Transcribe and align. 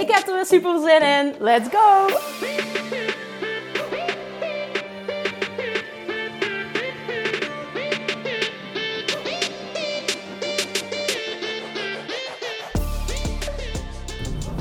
Ik 0.00 0.10
heb 0.10 0.26
er 0.26 0.34
weer 0.34 0.46
super 0.46 0.80
zin 0.80 1.02
in. 1.02 1.34
Let's 1.38 1.68
go! 1.68 2.06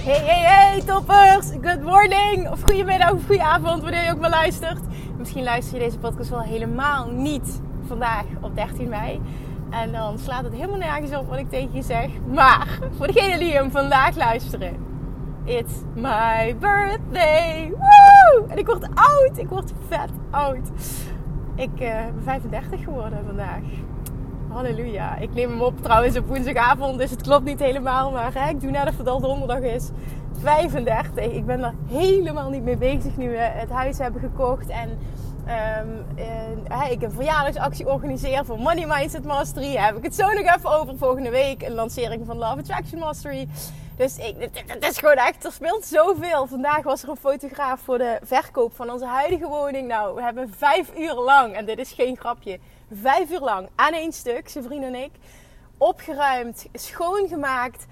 Hey, 0.03 0.19
hey, 0.19 0.39
hey, 0.39 0.81
toppers! 0.85 1.51
Good 1.61 1.81
morning! 1.81 2.49
Of 2.51 2.61
goedemiddag 2.61 3.11
of 3.11 3.25
goedenavond, 3.25 3.81
wanneer 3.81 4.03
je 4.03 4.11
ook 4.11 4.19
maar 4.19 4.29
luistert. 4.29 4.79
Misschien 5.17 5.43
luister 5.43 5.77
je 5.77 5.83
deze 5.83 5.97
podcast 5.97 6.29
wel 6.29 6.41
helemaal 6.41 7.09
niet 7.09 7.61
vandaag 7.87 8.25
op 8.41 8.55
13 8.55 8.89
mei. 8.89 9.21
En 9.69 9.91
dan 9.91 10.19
slaat 10.19 10.43
het 10.43 10.53
helemaal 10.53 10.77
nergens 10.77 11.15
op 11.15 11.29
wat 11.29 11.39
ik 11.39 11.49
tegen 11.49 11.73
je 11.73 11.81
zeg. 11.81 12.09
Maar 12.27 12.79
voor 12.97 13.07
degenen 13.07 13.39
die 13.39 13.53
hem 13.53 13.71
vandaag 13.71 14.15
luisteren. 14.15 14.84
It's 15.45 15.73
my 15.95 16.55
birthday! 16.59 17.69
Woo! 17.69 18.47
En 18.47 18.57
ik 18.57 18.65
word 18.65 18.87
oud! 18.93 19.37
Ik 19.37 19.49
word 19.49 19.71
vet 19.87 20.09
oud. 20.31 20.69
Ik 21.55 21.69
uh, 21.73 21.79
ben 21.79 22.23
35 22.23 22.83
geworden 22.83 23.19
vandaag. 23.25 23.61
Halleluja. 24.49 25.15
Ik 25.15 25.33
neem 25.33 25.49
hem 25.49 25.61
op 25.61 25.81
trouwens 25.81 26.17
op 26.17 26.27
woensdagavond, 26.27 26.97
dus 26.97 27.09
het 27.09 27.21
klopt 27.21 27.45
niet 27.45 27.59
helemaal. 27.59 28.11
Maar 28.11 28.33
hè, 28.33 28.49
ik 28.49 28.61
doe 28.61 28.71
of 28.87 28.97
het 28.97 29.07
al 29.07 29.19
donderdag 29.19 29.59
is. 29.59 29.89
35. 30.39 31.25
Ik 31.25 31.45
ben 31.45 31.63
er 31.63 31.73
helemaal 31.87 32.49
niet 32.49 32.63
mee 32.63 32.77
bezig 32.77 33.17
nu 33.17 33.29
we 33.29 33.37
het 33.37 33.69
huis 33.69 33.97
hebben 33.97 34.21
gekocht. 34.21 34.67
En 34.67 34.89
um, 34.89 36.05
uh, 36.71 36.91
ik 36.91 37.01
een 37.01 37.11
verjaardagsactie 37.11 37.87
organiseer 37.87 38.45
voor 38.45 38.59
Money 38.59 38.85
Mindset 38.87 39.25
Mastery. 39.25 39.73
Daar 39.73 39.85
heb 39.85 39.97
ik 39.97 40.03
het 40.03 40.15
zo 40.15 40.27
nog 40.27 40.55
even 40.55 40.79
over 40.79 40.97
volgende 40.97 41.29
week. 41.29 41.61
Een 41.61 41.73
lancering 41.73 42.25
van 42.25 42.37
Love 42.37 42.59
Attraction 42.59 42.99
Mastery. 42.99 43.47
Dus 43.95 44.17
ik, 44.17 44.35
het, 44.67 44.87
is 44.89 44.97
gewoon 44.97 45.15
echt, 45.15 45.45
er 45.45 45.51
speelt 45.51 45.85
zoveel. 45.85 46.47
Vandaag 46.47 46.83
was 46.83 47.03
er 47.03 47.09
een 47.09 47.17
fotograaf 47.17 47.79
voor 47.79 47.97
de 47.97 48.19
verkoop 48.23 48.75
van 48.75 48.91
onze 48.91 49.05
huidige 49.05 49.47
woning. 49.47 49.87
Nou, 49.87 50.15
we 50.15 50.21
hebben 50.21 50.53
vijf 50.57 50.97
uur 50.97 51.13
lang, 51.13 51.53
en 51.53 51.65
dit 51.65 51.77
is 51.77 51.91
geen 51.91 52.17
grapje, 52.17 52.59
vijf 53.01 53.31
uur 53.31 53.39
lang 53.39 53.69
aan 53.75 53.93
één 53.93 54.11
stuk, 54.11 54.49
zijn 54.49 54.63
vriend 54.63 54.83
en 54.83 54.95
ik, 54.95 55.11
opgeruimd, 55.77 56.65
schoongemaakt. 56.73 57.85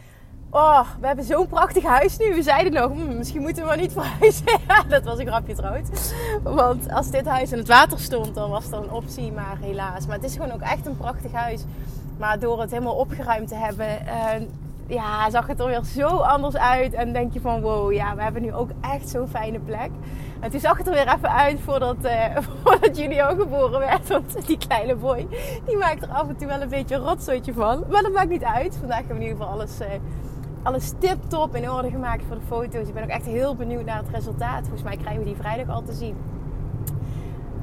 Oh, 0.49 0.87
we 0.99 1.07
hebben 1.07 1.25
zo'n 1.25 1.47
prachtig 1.47 1.83
huis 1.83 2.17
nu. 2.17 2.35
We 2.35 2.41
zeiden 2.41 2.73
nog, 2.73 2.91
hm, 2.91 3.17
misschien 3.17 3.41
moeten 3.41 3.61
we 3.61 3.67
maar 3.67 3.77
niet 3.77 3.93
verhuizen. 3.93 4.45
dat 4.89 5.03
was 5.03 5.19
een 5.19 5.27
grapje 5.27 5.55
trouwens. 5.55 5.89
Want 6.43 6.91
als 6.91 7.09
dit 7.09 7.25
huis 7.25 7.51
in 7.51 7.57
het 7.57 7.67
water 7.67 7.99
stond, 7.99 8.35
dan 8.35 8.49
was 8.49 8.69
dat 8.69 8.83
een 8.83 8.91
optie. 8.91 9.31
Maar 9.31 9.57
helaas. 9.61 10.05
Maar 10.05 10.15
het 10.15 10.25
is 10.25 10.35
gewoon 10.35 10.51
ook 10.51 10.61
echt 10.61 10.85
een 10.85 10.97
prachtig 10.97 11.31
huis. 11.31 11.63
Maar 12.17 12.39
door 12.39 12.61
het 12.61 12.71
helemaal 12.71 12.95
opgeruimd 12.95 13.47
te 13.47 13.55
hebben, 13.55 13.87
uh, 14.05 14.47
ja, 14.87 15.29
zag 15.29 15.47
het 15.47 15.59
er 15.59 15.65
weer 15.65 15.83
zo 15.83 16.07
anders 16.07 16.57
uit. 16.57 16.93
En 16.93 17.13
denk 17.13 17.33
je 17.33 17.41
van, 17.41 17.61
wow, 17.61 17.91
ja, 17.91 18.15
we 18.15 18.21
hebben 18.21 18.41
nu 18.41 18.53
ook 18.53 18.69
echt 18.81 19.09
zo'n 19.09 19.27
fijne 19.27 19.59
plek. 19.59 19.89
En 20.39 20.51
toen 20.51 20.59
zag 20.59 20.77
het 20.77 20.87
er 20.87 20.93
weer 20.93 21.13
even 21.13 21.31
uit 21.31 21.59
voordat, 21.59 21.95
uh, 22.01 22.37
voordat 22.63 22.97
Julio 22.97 23.27
geboren 23.27 23.79
werd. 23.79 24.07
Want 24.07 24.47
die 24.47 24.57
kleine 24.57 24.95
boy, 24.95 25.27
die 25.65 25.77
maakt 25.77 26.01
er 26.01 26.09
af 26.09 26.27
en 26.27 26.37
toe 26.37 26.47
wel 26.47 26.61
een 26.61 26.69
beetje 26.69 26.95
een 26.95 27.01
rotzootje 27.01 27.53
van. 27.53 27.83
Maar 27.89 28.01
dat 28.01 28.11
maakt 28.11 28.29
niet 28.29 28.43
uit. 28.43 28.77
Vandaag 28.79 28.97
hebben 28.97 29.17
we 29.17 29.23
in 29.23 29.29
ieder 29.29 29.37
geval 29.37 29.53
alles, 29.53 29.81
uh, 29.81 29.87
alles 30.63 30.93
tip-top 30.99 31.55
in 31.55 31.71
orde 31.71 31.89
gemaakt 31.89 32.23
voor 32.27 32.35
de 32.35 32.45
foto's. 32.47 32.87
Ik 32.87 32.93
ben 32.93 33.03
ook 33.03 33.09
echt 33.09 33.25
heel 33.25 33.55
benieuwd 33.55 33.85
naar 33.85 33.97
het 33.97 34.09
resultaat. 34.09 34.61
Volgens 34.61 34.83
mij 34.83 34.97
krijgen 34.97 35.19
we 35.19 35.25
die 35.25 35.35
vrijdag 35.35 35.75
al 35.75 35.83
te 35.83 35.93
zien. 35.93 36.15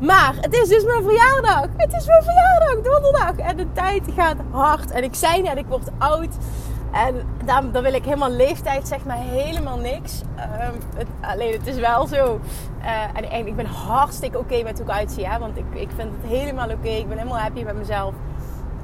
Maar 0.00 0.34
het 0.40 0.54
is 0.54 0.68
dus 0.68 0.84
mijn 0.84 1.02
verjaardag. 1.02 1.66
Het 1.76 1.92
is 1.92 2.06
mijn 2.06 2.22
verjaardag, 2.22 2.82
donderdag. 2.82 3.36
En 3.36 3.56
de 3.56 3.72
tijd 3.72 4.02
gaat 4.16 4.36
hard. 4.50 4.90
En 4.90 5.04
ik 5.04 5.14
zei 5.14 5.42
net, 5.42 5.56
ik 5.56 5.66
word 5.66 5.88
oud. 5.98 6.36
En 6.92 7.22
dan, 7.44 7.72
wil 7.72 7.94
ik 7.94 8.04
helemaal 8.04 8.30
leeftijd, 8.30 8.88
zeg 8.88 9.04
maar 9.04 9.16
helemaal 9.16 9.78
niks. 9.78 10.22
Um, 10.36 10.80
het, 10.96 11.06
alleen 11.20 11.52
het 11.52 11.66
is 11.66 11.76
wel 11.76 12.06
zo. 12.06 12.40
Uh, 12.80 13.32
en, 13.32 13.46
ik 13.46 13.56
ben 13.56 13.66
hartstikke 13.66 14.38
oké 14.38 14.62
met 14.62 14.78
hoe 14.78 14.86
ik 14.86 14.92
uitzie. 14.92 15.26
Hè? 15.26 15.38
Want 15.38 15.56
ik, 15.56 15.64
ik 15.72 15.88
vind 15.96 16.10
het 16.20 16.30
helemaal 16.30 16.70
oké. 16.70 16.88
Ik 16.88 17.08
ben 17.08 17.18
helemaal 17.18 17.38
happy 17.38 17.62
met 17.62 17.76
mezelf. 17.76 18.14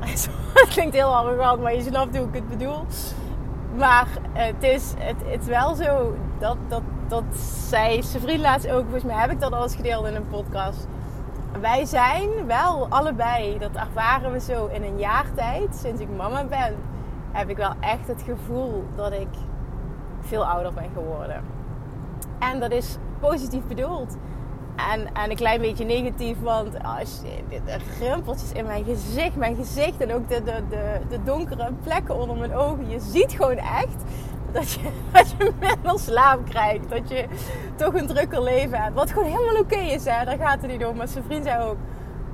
Het 0.54 0.68
klinkt 0.68 0.94
heel 0.94 1.16
arrogant, 1.16 1.62
maar 1.62 1.74
je 1.74 1.82
snapt 1.82 2.16
hoe 2.16 2.26
ik 2.26 2.34
het 2.34 2.48
bedoel. 2.48 2.84
Maar 3.76 4.06
het 4.32 4.62
is, 4.62 4.92
het, 4.98 5.16
het 5.24 5.40
is 5.40 5.46
wel 5.46 5.74
zo 5.74 6.14
dat, 6.38 6.56
dat, 6.68 6.82
dat 7.08 7.24
zij, 7.68 8.02
zijn 8.02 8.22
vriend 8.22 8.40
laatst 8.40 8.68
ook, 8.68 8.82
volgens 8.82 9.04
mij 9.04 9.16
heb 9.16 9.30
ik 9.30 9.40
dat 9.40 9.52
al 9.52 9.62
eens 9.62 9.74
gedeeld 9.74 10.06
in 10.06 10.14
een 10.14 10.28
podcast. 10.28 10.86
Wij 11.60 11.84
zijn 11.84 12.46
wel 12.46 12.86
allebei, 12.88 13.58
dat 13.58 13.70
ervaren 13.72 14.32
we 14.32 14.40
zo 14.40 14.66
in 14.66 14.82
een 14.82 14.98
jaar 14.98 15.26
tijd, 15.34 15.76
sinds 15.82 16.00
ik 16.00 16.08
mama 16.16 16.44
ben 16.44 16.74
heb 17.36 17.48
ik 17.48 17.56
wel 17.56 17.72
echt 17.80 18.06
het 18.06 18.22
gevoel 18.22 18.84
dat 18.94 19.12
ik 19.12 19.28
veel 20.20 20.46
ouder 20.46 20.72
ben 20.74 20.90
geworden. 20.94 21.44
En 22.38 22.60
dat 22.60 22.70
is 22.70 22.96
positief 23.20 23.66
bedoeld. 23.66 24.16
En, 24.92 25.14
en 25.14 25.30
een 25.30 25.36
klein 25.36 25.60
beetje 25.60 25.84
negatief, 25.84 26.40
want 26.40 26.82
als 26.82 27.20
je, 27.22 27.60
de 27.64 27.76
rimpeltjes 28.00 28.52
in 28.52 28.66
mijn 28.66 28.84
gezicht, 28.84 29.36
mijn 29.36 29.56
gezicht 29.56 30.00
en 30.00 30.12
ook 30.12 30.28
de, 30.28 30.42
de, 30.42 30.62
de, 30.68 31.00
de 31.08 31.22
donkere 31.22 31.72
plekken 31.82 32.16
onder 32.16 32.36
mijn 32.36 32.54
ogen. 32.54 32.90
Je 32.90 33.00
ziet 33.00 33.32
gewoon 33.32 33.56
echt 33.56 34.02
dat 34.52 34.72
je, 34.72 34.80
dat 35.12 35.34
je 35.38 35.52
minder 35.60 35.98
slaap 35.98 36.44
krijgt. 36.44 36.90
Dat 36.90 37.08
je 37.08 37.24
toch 37.74 37.94
een 37.94 38.06
drukker 38.06 38.42
leven 38.42 38.82
hebt. 38.82 38.94
Wat 38.94 39.10
gewoon 39.10 39.30
helemaal 39.30 39.60
oké 39.60 39.78
is, 39.78 40.04
hè. 40.04 40.24
daar 40.24 40.38
gaat 40.38 40.62
het 40.62 40.70
niet 40.70 40.84
om. 40.84 40.96
Maar 40.96 41.08
zijn 41.08 41.24
vriend 41.24 41.44
zei 41.44 41.64
ook, 41.64 41.76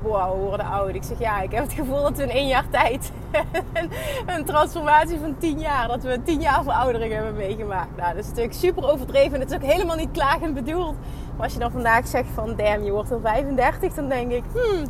wow, 0.03 0.35
we 0.35 0.41
worden 0.41 0.67
oud. 0.67 0.95
Ik 0.95 1.03
zeg 1.03 1.19
ja, 1.19 1.41
ik 1.41 1.53
heb 1.53 1.63
het 1.63 1.73
gevoel 1.73 2.03
dat 2.03 2.17
we 2.17 2.23
in 2.23 2.31
één 2.31 2.47
jaar 2.47 2.69
tijd 2.71 3.13
een 4.37 4.45
transformatie 4.45 5.19
van 5.19 5.37
tien 5.39 5.59
jaar, 5.59 5.89
dat 5.89 6.03
we 6.03 6.23
tien 6.25 6.41
jaar 6.41 6.63
veroudering 6.63 7.13
hebben 7.13 7.35
meegemaakt. 7.35 7.97
Nou, 7.97 8.15
dat 8.15 8.23
is 8.23 8.29
natuurlijk 8.29 8.55
super 8.55 8.93
overdreven 8.93 9.35
en 9.35 9.41
het 9.41 9.51
is 9.51 9.57
ook 9.57 9.73
helemaal 9.73 9.97
niet 9.97 10.11
klagend 10.13 10.55
bedoeld. 10.55 10.97
Maar 11.37 11.45
als 11.45 11.53
je 11.53 11.59
dan 11.59 11.71
vandaag 11.71 12.07
zegt 12.07 12.29
van 12.35 12.57
damn, 12.57 12.85
je 12.85 12.91
wordt 12.91 13.13
al 13.13 13.21
35, 13.23 13.95
dan 13.95 14.09
denk 14.09 14.33
ik, 14.33 14.45
hmm, 14.53 14.85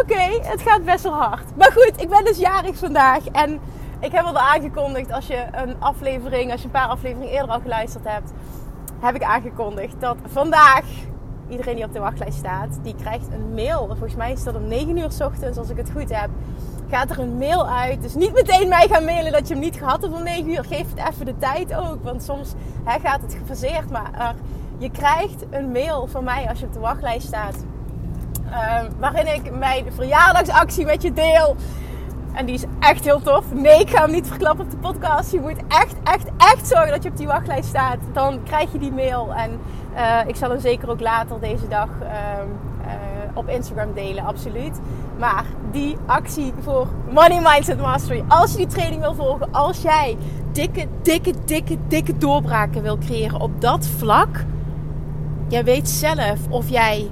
oké, 0.00 0.48
het 0.48 0.62
gaat 0.62 0.84
best 0.84 1.02
wel 1.02 1.12
hard. 1.12 1.56
Maar 1.56 1.72
goed, 1.72 1.92
ik 1.96 2.08
ben 2.08 2.24
dus 2.24 2.38
jarig 2.38 2.76
vandaag 2.76 3.26
en 3.26 3.60
ik 4.00 4.12
heb 4.12 4.24
al 4.24 4.38
aangekondigd 4.38 5.12
als 5.12 5.26
je 5.26 5.44
een 5.52 5.74
aflevering, 5.78 6.50
als 6.50 6.60
je 6.60 6.66
een 6.66 6.72
paar 6.72 6.88
afleveringen 6.88 7.32
eerder 7.32 7.50
al 7.50 7.60
geluisterd 7.60 8.04
hebt, 8.08 8.32
heb 9.00 9.14
ik 9.14 9.22
aangekondigd 9.22 10.00
dat 10.00 10.16
vandaag 10.26 10.84
iedereen 11.48 11.74
die 11.74 11.84
op 11.84 11.92
de 11.92 11.98
wachtlijst 11.98 12.38
staat, 12.38 12.78
die 12.82 12.94
krijgt 12.94 13.26
een 13.32 13.54
mail. 13.54 13.86
Volgens 13.86 14.14
mij 14.14 14.32
is 14.32 14.44
dat 14.44 14.54
om 14.54 14.68
9 14.68 14.96
uur 14.96 15.10
s 15.10 15.20
ochtends, 15.20 15.58
als 15.58 15.70
ik 15.70 15.76
het 15.76 15.90
goed 15.90 16.16
heb. 16.16 16.28
Gaat 16.88 17.10
er 17.10 17.18
een 17.18 17.38
mail 17.38 17.68
uit. 17.68 18.02
Dus 18.02 18.14
niet 18.14 18.32
meteen 18.32 18.68
mij 18.68 18.88
gaan 18.88 19.04
mailen 19.04 19.32
dat 19.32 19.48
je 19.48 19.54
hem 19.54 19.62
niet 19.62 19.76
gehad 19.76 20.02
hebt 20.02 20.14
om 20.14 20.22
9 20.22 20.50
uur. 20.50 20.64
Geef 20.64 20.86
het 20.94 21.08
even 21.12 21.26
de 21.26 21.38
tijd 21.38 21.74
ook. 21.74 21.98
Want 22.02 22.22
soms 22.22 22.52
hè, 22.84 23.00
gaat 23.00 23.20
het 23.20 23.36
gefaseerd. 23.40 23.90
Maar 23.90 24.34
je 24.78 24.90
krijgt 24.90 25.44
een 25.50 25.72
mail 25.72 26.06
van 26.06 26.24
mij 26.24 26.48
als 26.48 26.58
je 26.60 26.66
op 26.66 26.72
de 26.72 26.80
wachtlijst 26.80 27.26
staat. 27.26 27.64
Uh, 28.46 28.80
waarin 28.98 29.34
ik 29.34 29.58
mijn 29.58 29.92
verjaardagsactie 29.92 30.84
met 30.84 31.02
je 31.02 31.12
deel. 31.12 31.56
En 32.34 32.46
die 32.46 32.54
is 32.54 32.64
echt 32.80 33.04
heel 33.04 33.20
tof. 33.20 33.44
Nee, 33.52 33.80
ik 33.80 33.90
ga 33.90 34.02
hem 34.02 34.10
niet 34.10 34.26
verklappen 34.26 34.64
op 34.64 34.70
de 34.70 34.76
podcast. 34.76 35.32
Je 35.32 35.40
moet 35.40 35.56
echt, 35.68 35.94
echt, 36.04 36.28
echt 36.36 36.66
zorgen 36.66 36.90
dat 36.90 37.02
je 37.02 37.08
op 37.08 37.16
die 37.16 37.26
wachtlijst 37.26 37.68
staat. 37.68 37.98
Dan 38.12 38.42
krijg 38.42 38.72
je 38.72 38.78
die 38.78 38.92
mail. 38.92 39.34
En 39.34 39.60
uh, 39.94 40.18
ik 40.26 40.36
zal 40.36 40.50
hem 40.50 40.60
zeker 40.60 40.90
ook 40.90 41.00
later 41.00 41.40
deze 41.40 41.68
dag 41.68 41.88
uh, 42.02 42.08
uh, 42.08 42.92
op 43.34 43.48
Instagram 43.48 43.92
delen, 43.94 44.24
absoluut. 44.24 44.80
Maar 45.18 45.44
die 45.70 45.96
actie 46.06 46.52
voor 46.60 46.88
Money 47.10 47.40
Mindset 47.40 47.80
Mastery. 47.80 48.24
Als 48.28 48.50
je 48.50 48.56
die 48.56 48.66
training 48.66 49.00
wil 49.00 49.14
volgen, 49.14 49.52
als 49.52 49.82
jij 49.82 50.16
dikke, 50.52 50.86
dikke, 51.02 51.32
dikke, 51.44 51.76
dikke 51.88 52.18
doorbraken 52.18 52.82
wil 52.82 52.98
creëren 52.98 53.40
op 53.40 53.60
dat 53.60 53.86
vlak. 53.86 54.44
Jij 55.48 55.64
weet 55.64 55.88
zelf 55.88 56.38
of 56.48 56.68
jij. 56.68 57.10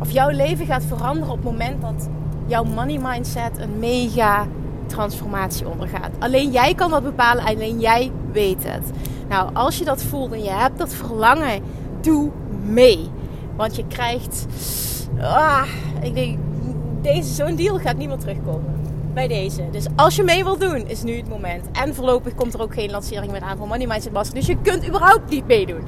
Of 0.00 0.10
jouw 0.10 0.28
leven 0.28 0.66
gaat 0.66 0.84
veranderen 0.84 1.30
op 1.32 1.42
het 1.42 1.44
moment 1.44 1.82
dat 1.82 2.08
jouw 2.52 2.64
money 2.64 2.98
mindset 2.98 3.58
een 3.58 3.78
mega 3.78 4.46
transformatie 4.86 5.68
ondergaat. 5.68 6.10
Alleen 6.18 6.50
jij 6.50 6.74
kan 6.74 6.90
dat 6.90 7.02
bepalen, 7.02 7.44
alleen 7.44 7.80
jij 7.80 8.12
weet 8.32 8.64
het. 8.68 8.90
Nou, 9.28 9.54
als 9.54 9.78
je 9.78 9.84
dat 9.84 10.02
voelt 10.02 10.32
en 10.32 10.42
je 10.42 10.50
hebt 10.50 10.78
dat 10.78 10.94
verlangen, 10.94 11.62
doe 12.00 12.30
mee. 12.64 13.10
Want 13.56 13.76
je 13.76 13.86
krijgt. 13.86 14.46
Ah, 15.20 15.66
ik 16.02 16.14
denk, 16.14 16.38
deze, 17.02 17.34
zo'n 17.34 17.56
deal 17.56 17.78
gaat 17.78 17.96
niet 17.96 18.08
meer 18.08 18.18
terugkomen. 18.18 18.80
bij 19.14 19.28
deze. 19.28 19.68
Dus 19.70 19.86
als 19.96 20.16
je 20.16 20.22
mee 20.22 20.44
wilt 20.44 20.60
doen, 20.60 20.88
is 20.88 21.02
nu 21.02 21.16
het 21.16 21.28
moment. 21.28 21.64
En 21.72 21.94
voorlopig 21.94 22.34
komt 22.34 22.54
er 22.54 22.60
ook 22.60 22.74
geen 22.74 22.90
lancering 22.90 23.32
meer 23.32 23.42
aan 23.42 23.56
van 23.56 23.68
Money 23.68 23.86
Mindset 23.86 24.12
Master. 24.12 24.34
Dus 24.34 24.46
je 24.46 24.56
kunt 24.62 24.86
überhaupt 24.88 25.30
niet 25.30 25.46
meedoen. 25.46 25.82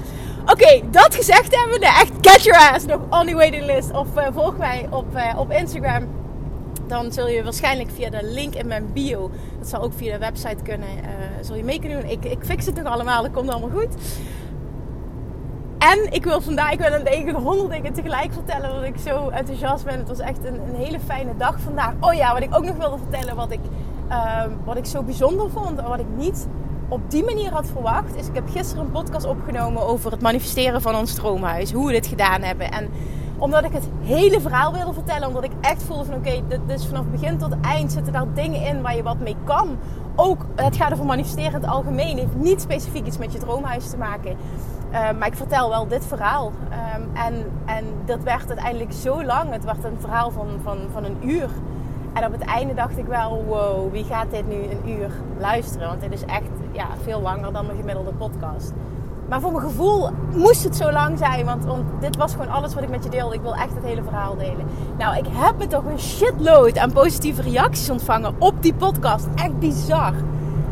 Oké, 0.47 0.81
dat 0.91 1.15
gezegd 1.15 1.57
hebben 1.57 1.81
we. 1.81 1.87
Echt 1.87 2.13
get 2.21 2.45
your 2.45 2.73
ass 2.73 2.87
nog 2.87 3.01
on 3.11 3.27
the 3.27 3.35
waiting 3.35 3.65
list. 3.65 3.91
Of 3.93 4.07
uh, 4.17 4.27
volg 4.33 4.57
mij 4.57 4.87
op, 4.91 5.07
uh, 5.15 5.39
op 5.39 5.51
Instagram. 5.51 6.23
Dan 6.87 7.13
zul 7.13 7.29
je 7.29 7.45
waarschijnlijk 7.45 7.91
via 7.91 8.11
de 8.11 8.25
link 8.25 8.55
in 8.55 8.67
mijn 8.67 8.93
bio. 8.93 9.31
Dat 9.59 9.69
zal 9.69 9.83
ook 9.83 9.93
via 9.97 10.13
de 10.13 10.19
website 10.19 10.63
kunnen. 10.63 10.89
Uh, 10.89 11.05
zul 11.41 11.57
je 11.57 11.65
mee 11.65 11.81
kunnen 11.81 12.01
doen. 12.01 12.11
Ik, 12.11 12.25
ik 12.25 12.45
fix 12.45 12.67
het 12.67 12.75
nog 12.75 12.87
allemaal. 12.87 13.23
Dat 13.23 13.33
komt 13.33 13.49
allemaal 13.49 13.81
goed. 13.81 13.95
En 15.79 16.13
ik 16.13 16.25
wil 16.25 16.41
vandaag, 16.41 16.73
ik 16.73 16.79
wil 16.79 16.93
een 16.93 17.05
tegen 17.05 17.35
honderd 17.35 17.71
dingen 17.71 17.93
tegelijk 17.93 18.33
vertellen. 18.33 18.75
Dat 18.75 18.83
ik 18.83 18.97
zo 19.07 19.29
enthousiast 19.29 19.85
ben. 19.85 19.99
Het 19.99 20.09
was 20.09 20.19
echt 20.19 20.45
een, 20.45 20.55
een, 20.55 20.75
hele 20.75 21.01
fijne 21.01 21.37
dag 21.37 21.61
vandaag. 21.61 21.93
Oh 22.01 22.15
ja, 22.15 22.33
wat 22.33 22.43
ik 22.43 22.57
ook 22.57 22.65
nog 22.65 22.77
wilde 22.77 22.99
vertellen. 22.99 23.37
Wat 23.37 23.51
ik, 23.51 23.61
uh, 24.09 24.43
wat 24.65 24.77
ik 24.77 24.87
zo 24.87 25.03
bijzonder 25.03 25.51
vond. 25.51 25.79
En 25.79 25.89
wat 25.89 25.99
ik 25.99 26.07
niet 26.17 26.47
op 26.89 27.11
die 27.11 27.25
manier 27.25 27.51
had 27.51 27.67
verwacht. 27.67 28.17
Is 28.17 28.27
ik 28.27 28.35
heb 28.35 28.51
gisteren 28.51 28.85
een 28.85 28.91
podcast 28.91 29.27
opgenomen 29.27 29.87
over 29.87 30.11
het 30.11 30.21
manifesteren 30.21 30.83
van 30.83 30.95
ons 30.95 31.11
stroomhuis. 31.11 31.73
Hoe 31.73 31.87
we 31.87 31.93
dit 31.93 32.07
gedaan 32.07 32.43
hebben. 32.43 32.71
En 32.71 32.91
omdat 33.45 33.65
ik 33.65 33.73
het 33.73 33.89
hele 34.03 34.41
verhaal 34.41 34.73
wilde 34.73 34.93
vertellen. 34.93 35.29
Omdat 35.29 35.45
ik 35.45 35.51
echt 35.61 35.83
voelde 35.83 36.05
van 36.05 36.15
oké, 36.15 36.43
is 36.67 36.87
vanaf 36.87 37.05
begin 37.11 37.39
tot 37.39 37.61
eind 37.61 37.93
zitten 37.93 38.13
daar 38.13 38.27
dingen 38.35 38.67
in 38.67 38.83
waar 38.83 38.97
je 38.97 39.03
wat 39.03 39.19
mee 39.19 39.37
kan. 39.45 39.79
Ook, 40.17 40.47
het 40.55 40.77
gaat 40.77 40.93
over 40.93 41.05
manifesteren 41.05 41.53
in 41.53 41.61
het 41.61 41.71
algemeen. 41.71 42.19
Heeft 42.19 42.35
niet 42.35 42.61
specifiek 42.61 43.07
iets 43.07 43.19
met 43.19 43.33
je 43.33 43.39
droomhuis 43.39 43.91
te 43.91 43.97
maken. 43.97 44.37
Uh, 44.93 45.11
maar 45.19 45.27
ik 45.27 45.35
vertel 45.35 45.69
wel 45.69 45.89
dit 45.89 46.07
verhaal. 46.07 46.53
Um, 46.97 47.09
en, 47.15 47.35
en 47.65 47.85
dat 48.05 48.23
werd 48.23 48.49
uiteindelijk 48.49 48.93
zo 48.93 49.25
lang. 49.25 49.53
Het 49.53 49.65
werd 49.65 49.85
een 49.85 50.01
verhaal 50.01 50.31
van, 50.31 50.49
van, 50.63 50.79
van 50.93 51.05
een 51.05 51.17
uur. 51.29 51.49
En 52.13 52.27
op 52.27 52.33
het 52.33 52.43
einde 52.43 52.75
dacht 52.75 52.99
ik 52.99 53.07
wel, 53.07 53.45
wow, 53.45 53.93
wie 53.93 54.05
gaat 54.05 54.31
dit 54.31 54.49
nu 54.49 54.55
een 54.55 54.91
uur 54.91 55.11
luisteren? 55.39 55.89
Want 55.89 56.01
dit 56.01 56.13
is 56.13 56.25
echt 56.25 56.51
ja, 56.73 56.87
veel 57.03 57.21
langer 57.21 57.53
dan 57.53 57.67
mijn 57.67 57.79
gemiddelde 57.79 58.13
podcast. 58.13 58.73
Maar 59.29 59.41
voor 59.41 59.53
mijn 59.53 59.65
gevoel 59.65 60.11
moest 60.35 60.65
het 60.65 60.77
zo 60.77 60.93
lang 60.93 61.19
zijn. 61.19 61.45
Want, 61.45 61.65
want 61.65 61.85
dit 62.01 62.17
was 62.17 62.33
gewoon 62.33 62.49
alles 62.49 62.75
wat 62.75 62.83
ik 62.83 62.89
met 62.89 63.05
je 63.05 63.11
deelde. 63.11 63.35
Ik 63.35 63.41
wil 63.41 63.55
echt 63.55 63.75
het 63.75 63.85
hele 63.85 64.03
verhaal 64.03 64.37
delen. 64.37 64.67
Nou, 64.99 65.17
ik 65.17 65.27
heb 65.31 65.61
er 65.61 65.69
toch 65.69 65.85
een 65.85 66.01
shitload 66.01 66.79
aan 66.79 66.93
positieve 66.93 67.43
reacties 67.43 67.91
ontvangen 67.91 68.35
op 68.39 68.63
die 68.63 68.75
podcast. 68.75 69.27
Echt 69.35 69.59
bizar. 69.59 70.13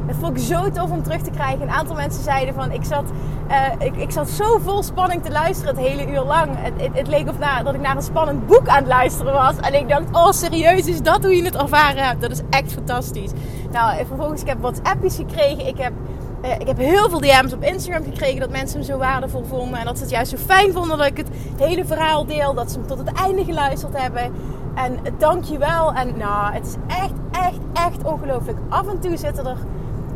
Dat 0.06 0.16
vond 0.20 0.36
ik 0.36 0.44
zo 0.44 0.70
tof 0.70 0.90
om 0.90 1.02
terug 1.02 1.22
te 1.22 1.30
krijgen. 1.30 1.62
Een 1.62 1.70
aantal 1.70 1.96
mensen 1.96 2.22
zeiden 2.22 2.54
van 2.54 2.72
ik 2.72 2.84
zat, 2.84 3.04
uh, 3.50 3.86
ik, 3.86 3.96
ik 3.96 4.10
zat 4.10 4.28
zo 4.28 4.58
vol 4.58 4.82
spanning 4.82 5.22
te 5.22 5.30
luisteren 5.30 5.76
het 5.76 5.86
hele 5.86 6.12
uur 6.12 6.20
lang. 6.20 6.50
Het, 6.56 6.72
het, 6.76 6.90
het 6.92 7.08
leek 7.08 7.28
of 7.28 7.38
na, 7.38 7.62
dat 7.62 7.74
ik 7.74 7.80
naar 7.80 7.96
een 7.96 8.02
spannend 8.02 8.46
boek 8.46 8.68
aan 8.68 8.76
het 8.76 8.86
luisteren 8.86 9.32
was. 9.32 9.56
En 9.56 9.74
ik 9.74 9.88
dacht, 9.88 10.04
oh 10.12 10.30
serieus, 10.30 10.86
is 10.86 11.02
dat 11.02 11.22
hoe 11.22 11.36
je 11.36 11.44
het 11.44 11.56
ervaren 11.56 12.04
hebt? 12.04 12.20
Dat 12.20 12.30
is 12.30 12.40
echt 12.50 12.72
fantastisch. 12.72 13.30
Nou, 13.72 13.96
en 13.96 14.06
vervolgens 14.06 14.40
ik 14.40 14.48
heb 14.48 14.60
WhatsAppjes 14.60 15.16
gekregen. 15.16 15.66
Ik 15.66 15.78
heb, 15.78 15.92
ik 16.42 16.66
heb 16.66 16.76
heel 16.76 17.08
veel 17.08 17.20
DM's 17.20 17.52
op 17.52 17.62
Instagram 17.62 18.04
gekregen 18.04 18.40
dat 18.40 18.50
mensen 18.50 18.78
hem 18.78 18.86
zo 18.86 18.98
waardevol 18.98 19.44
vonden. 19.44 19.78
En 19.78 19.84
dat 19.84 19.96
ze 19.96 20.02
het 20.02 20.12
juist 20.12 20.30
zo 20.30 20.36
fijn 20.36 20.72
vonden 20.72 20.98
dat 20.98 21.06
ik 21.06 21.16
het 21.16 21.28
hele 21.56 21.84
verhaal 21.84 22.26
deel. 22.26 22.54
Dat 22.54 22.70
ze 22.70 22.78
hem 22.78 22.86
tot 22.86 22.98
het 22.98 23.12
einde 23.12 23.44
geluisterd 23.44 24.00
hebben. 24.00 24.32
En 24.74 24.98
dank 25.18 25.44
je 25.44 25.58
wel. 25.58 25.92
En 25.92 26.16
nou, 26.16 26.52
het 26.52 26.66
is 26.66 26.96
echt, 26.96 27.12
echt, 27.30 27.58
echt 27.72 28.04
ongelooflijk. 28.04 28.58
Af 28.68 28.88
en 28.88 29.00
toe 29.00 29.16
zitten 29.16 29.46
er 29.46 29.56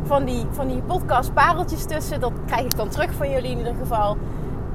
van 0.03 0.25
die, 0.25 0.45
van 0.51 0.67
die 0.67 0.81
podcast 0.81 1.33
pareltjes 1.33 1.85
tussen. 1.85 2.19
Dat 2.19 2.33
krijg 2.45 2.63
ik 2.65 2.77
dan 2.77 2.89
terug 2.89 3.13
van 3.13 3.29
jullie 3.29 3.51
in 3.51 3.57
ieder 3.57 3.75
geval. 3.79 4.17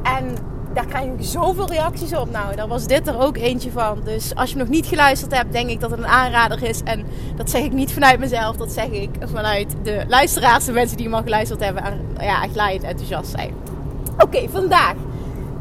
En 0.03 0.37
daar 0.75 0.87
krijg 0.87 1.05
ik 1.05 1.13
zoveel 1.19 1.69
reacties 1.69 2.15
op. 2.15 2.31
Nou, 2.31 2.57
daar 2.57 2.69
was 2.69 2.87
dit 2.87 3.09
er 3.09 3.19
ook 3.19 3.37
eentje 3.37 3.71
van. 3.71 4.01
Dus 4.05 4.35
als 4.35 4.51
je 4.51 4.57
nog 4.57 4.69
niet 4.69 4.87
geluisterd 4.87 5.37
hebt, 5.37 5.53
denk 5.53 5.71
ik 5.71 5.81
dat 5.81 5.91
het 5.91 5.99
een 5.99 6.07
aanrader 6.07 6.63
is. 6.63 6.83
En 6.83 7.05
dat 7.37 7.51
zeg 7.51 7.63
ik 7.63 7.73
niet 7.73 7.93
vanuit 7.93 8.19
mezelf. 8.19 8.57
Dat 8.57 8.73
zeg 8.73 8.87
ik 8.87 9.11
vanuit 9.21 9.75
de 9.83 10.05
luisteraars, 10.09 10.65
de 10.65 10.73
mensen 10.73 10.97
die 10.97 11.07
hem 11.07 11.15
al 11.15 11.23
geluisterd 11.23 11.65
hebben. 11.65 11.85
En 11.85 12.01
ja, 12.21 12.43
echt 12.43 12.55
laaiend 12.55 12.83
enthousiast 12.83 13.31
zijn. 13.31 13.55
Oké, 14.19 14.49
vandaag 14.49 14.95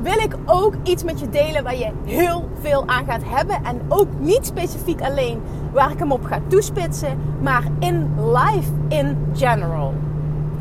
wil 0.01 0.17
ik 0.17 0.35
ook 0.45 0.73
iets 0.83 1.03
met 1.03 1.19
je 1.19 1.29
delen 1.29 1.63
waar 1.63 1.77
je 1.77 1.91
heel 2.05 2.49
veel 2.61 2.87
aan 2.87 3.05
gaat 3.05 3.23
hebben. 3.25 3.55
En 3.63 3.81
ook 3.87 4.07
niet 4.19 4.45
specifiek 4.45 5.01
alleen 5.01 5.41
waar 5.71 5.91
ik 5.91 5.99
hem 5.99 6.11
op 6.11 6.25
ga 6.25 6.39
toespitsen, 6.47 7.17
maar 7.41 7.63
in 7.79 8.09
life 8.17 8.71
in 8.87 9.17
general. 9.33 9.93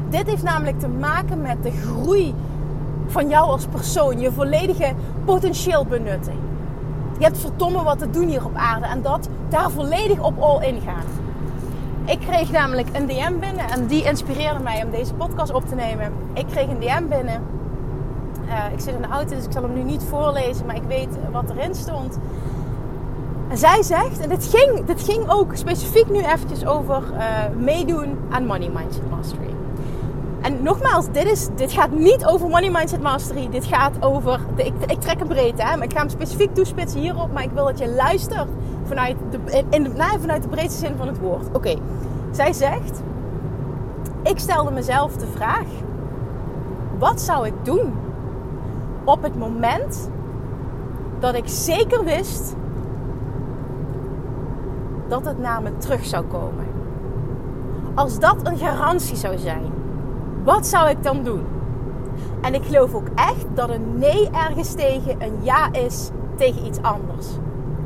Dit 0.08 0.26
heeft 0.26 0.42
namelijk 0.42 0.80
te 0.80 0.88
maken 0.88 1.42
met 1.42 1.62
de 1.62 1.70
groei 1.70 2.34
van 3.10 3.28
jou 3.28 3.50
als 3.50 3.66
persoon, 3.66 4.20
je 4.20 4.32
volledige 4.32 4.92
potentieel 5.24 5.84
benutten. 5.84 6.34
Je 7.18 7.24
hebt 7.24 7.38
verdomme 7.38 7.82
wat 7.82 7.98
te 7.98 8.10
doen 8.10 8.28
hier 8.28 8.44
op 8.44 8.54
aarde 8.54 8.86
en 8.86 9.02
dat 9.02 9.28
daar 9.48 9.70
volledig 9.70 10.22
op 10.22 10.40
all 10.40 10.66
in 10.66 10.80
gaan. 10.80 11.04
Ik 12.04 12.20
kreeg 12.20 12.50
namelijk 12.50 12.88
een 12.92 13.06
DM 13.06 13.38
binnen 13.38 13.68
en 13.70 13.86
die 13.86 14.04
inspireerde 14.04 14.60
mij 14.62 14.84
om 14.84 14.90
deze 14.90 15.14
podcast 15.14 15.52
op 15.52 15.68
te 15.68 15.74
nemen. 15.74 16.12
Ik 16.32 16.46
kreeg 16.46 16.68
een 16.68 16.80
DM 16.80 17.08
binnen 17.08 17.42
uh, 18.50 18.72
ik 18.72 18.80
zit 18.80 18.94
in 18.94 19.02
de 19.02 19.08
auto, 19.08 19.34
dus 19.34 19.44
ik 19.44 19.52
zal 19.52 19.62
hem 19.62 19.72
nu 19.72 19.82
niet 19.82 20.02
voorlezen, 20.02 20.66
maar 20.66 20.76
ik 20.76 20.82
weet 20.88 21.08
wat 21.32 21.50
erin 21.50 21.74
stond. 21.74 22.18
En 23.48 23.58
zij 23.58 23.82
zegt, 23.82 24.20
en 24.20 24.28
dit 24.28 24.44
ging, 24.54 24.84
dit 24.84 25.02
ging 25.02 25.30
ook 25.30 25.56
specifiek 25.56 26.10
nu 26.10 26.18
eventjes 26.18 26.66
over 26.66 27.02
uh, 27.12 27.22
meedoen 27.58 28.18
aan 28.30 28.46
Money 28.46 28.70
Mindset 28.74 29.10
Mastery. 29.10 29.59
En 30.40 30.62
nogmaals, 30.62 31.06
dit, 31.12 31.24
is, 31.24 31.48
dit 31.56 31.72
gaat 31.72 31.90
niet 31.90 32.26
over 32.26 32.48
Money 32.48 32.70
Mindset 32.70 33.02
Mastery. 33.02 33.48
Dit 33.50 33.64
gaat 33.64 34.02
over, 34.02 34.40
de, 34.56 34.64
ik, 34.64 34.74
ik 34.86 35.00
trek 35.00 35.20
een 35.20 35.26
breedte, 35.26 35.62
hè, 35.62 35.76
maar 35.76 35.84
ik 35.84 35.92
ga 35.92 35.98
hem 35.98 36.08
specifiek 36.08 36.54
toespitsen 36.54 37.00
hierop. 37.00 37.32
Maar 37.32 37.42
ik 37.42 37.50
wil 37.50 37.64
dat 37.64 37.78
je 37.78 37.88
luistert 37.88 38.48
vanuit 38.84 39.16
de, 39.30 39.64
in 39.70 39.82
de, 39.82 39.88
nou, 39.88 40.20
vanuit 40.20 40.42
de 40.42 40.48
breedste 40.48 40.86
zin 40.86 40.96
van 40.96 41.06
het 41.06 41.18
woord. 41.18 41.46
Oké, 41.52 41.76
zij 42.30 42.52
zegt, 42.52 43.02
ik 44.22 44.38
stelde 44.38 44.70
mezelf 44.70 45.16
de 45.16 45.26
vraag, 45.26 45.66
wat 46.98 47.20
zou 47.20 47.46
ik 47.46 47.54
doen 47.62 47.92
op 49.04 49.22
het 49.22 49.38
moment 49.38 50.10
dat 51.18 51.34
ik 51.34 51.48
zeker 51.48 52.04
wist 52.04 52.54
dat 55.08 55.24
het 55.24 55.38
naar 55.38 55.62
me 55.62 55.76
terug 55.76 56.04
zou 56.04 56.24
komen. 56.24 56.66
Als 57.94 58.18
dat 58.18 58.36
een 58.42 58.58
garantie 58.58 59.16
zou 59.16 59.38
zijn, 59.38 59.72
wat 60.44 60.66
zou 60.66 60.88
ik 60.88 61.02
dan 61.02 61.24
doen? 61.24 61.46
En 62.40 62.54
ik 62.54 62.64
geloof 62.64 62.94
ook 62.94 63.08
echt 63.14 63.46
dat 63.54 63.70
een 63.70 63.98
nee 63.98 64.30
ergens 64.30 64.74
tegen 64.74 65.22
een 65.22 65.38
ja 65.42 65.72
is 65.72 66.10
tegen 66.36 66.66
iets 66.66 66.82
anders. 66.82 67.26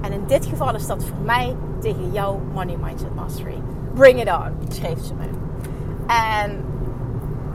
En 0.01 0.13
in 0.13 0.23
dit 0.27 0.47
geval 0.47 0.75
is 0.75 0.87
dat 0.87 1.05
voor 1.05 1.25
mij 1.25 1.57
tegen 1.81 2.13
jouw 2.13 2.41
Money 2.55 2.77
Mindset 2.77 3.15
Mastery. 3.15 3.63
Bring 3.95 4.21
it 4.21 4.29
on, 4.29 4.69
schreef 4.69 5.05
ze 5.05 5.15
me. 5.15 5.25
En 6.07 6.51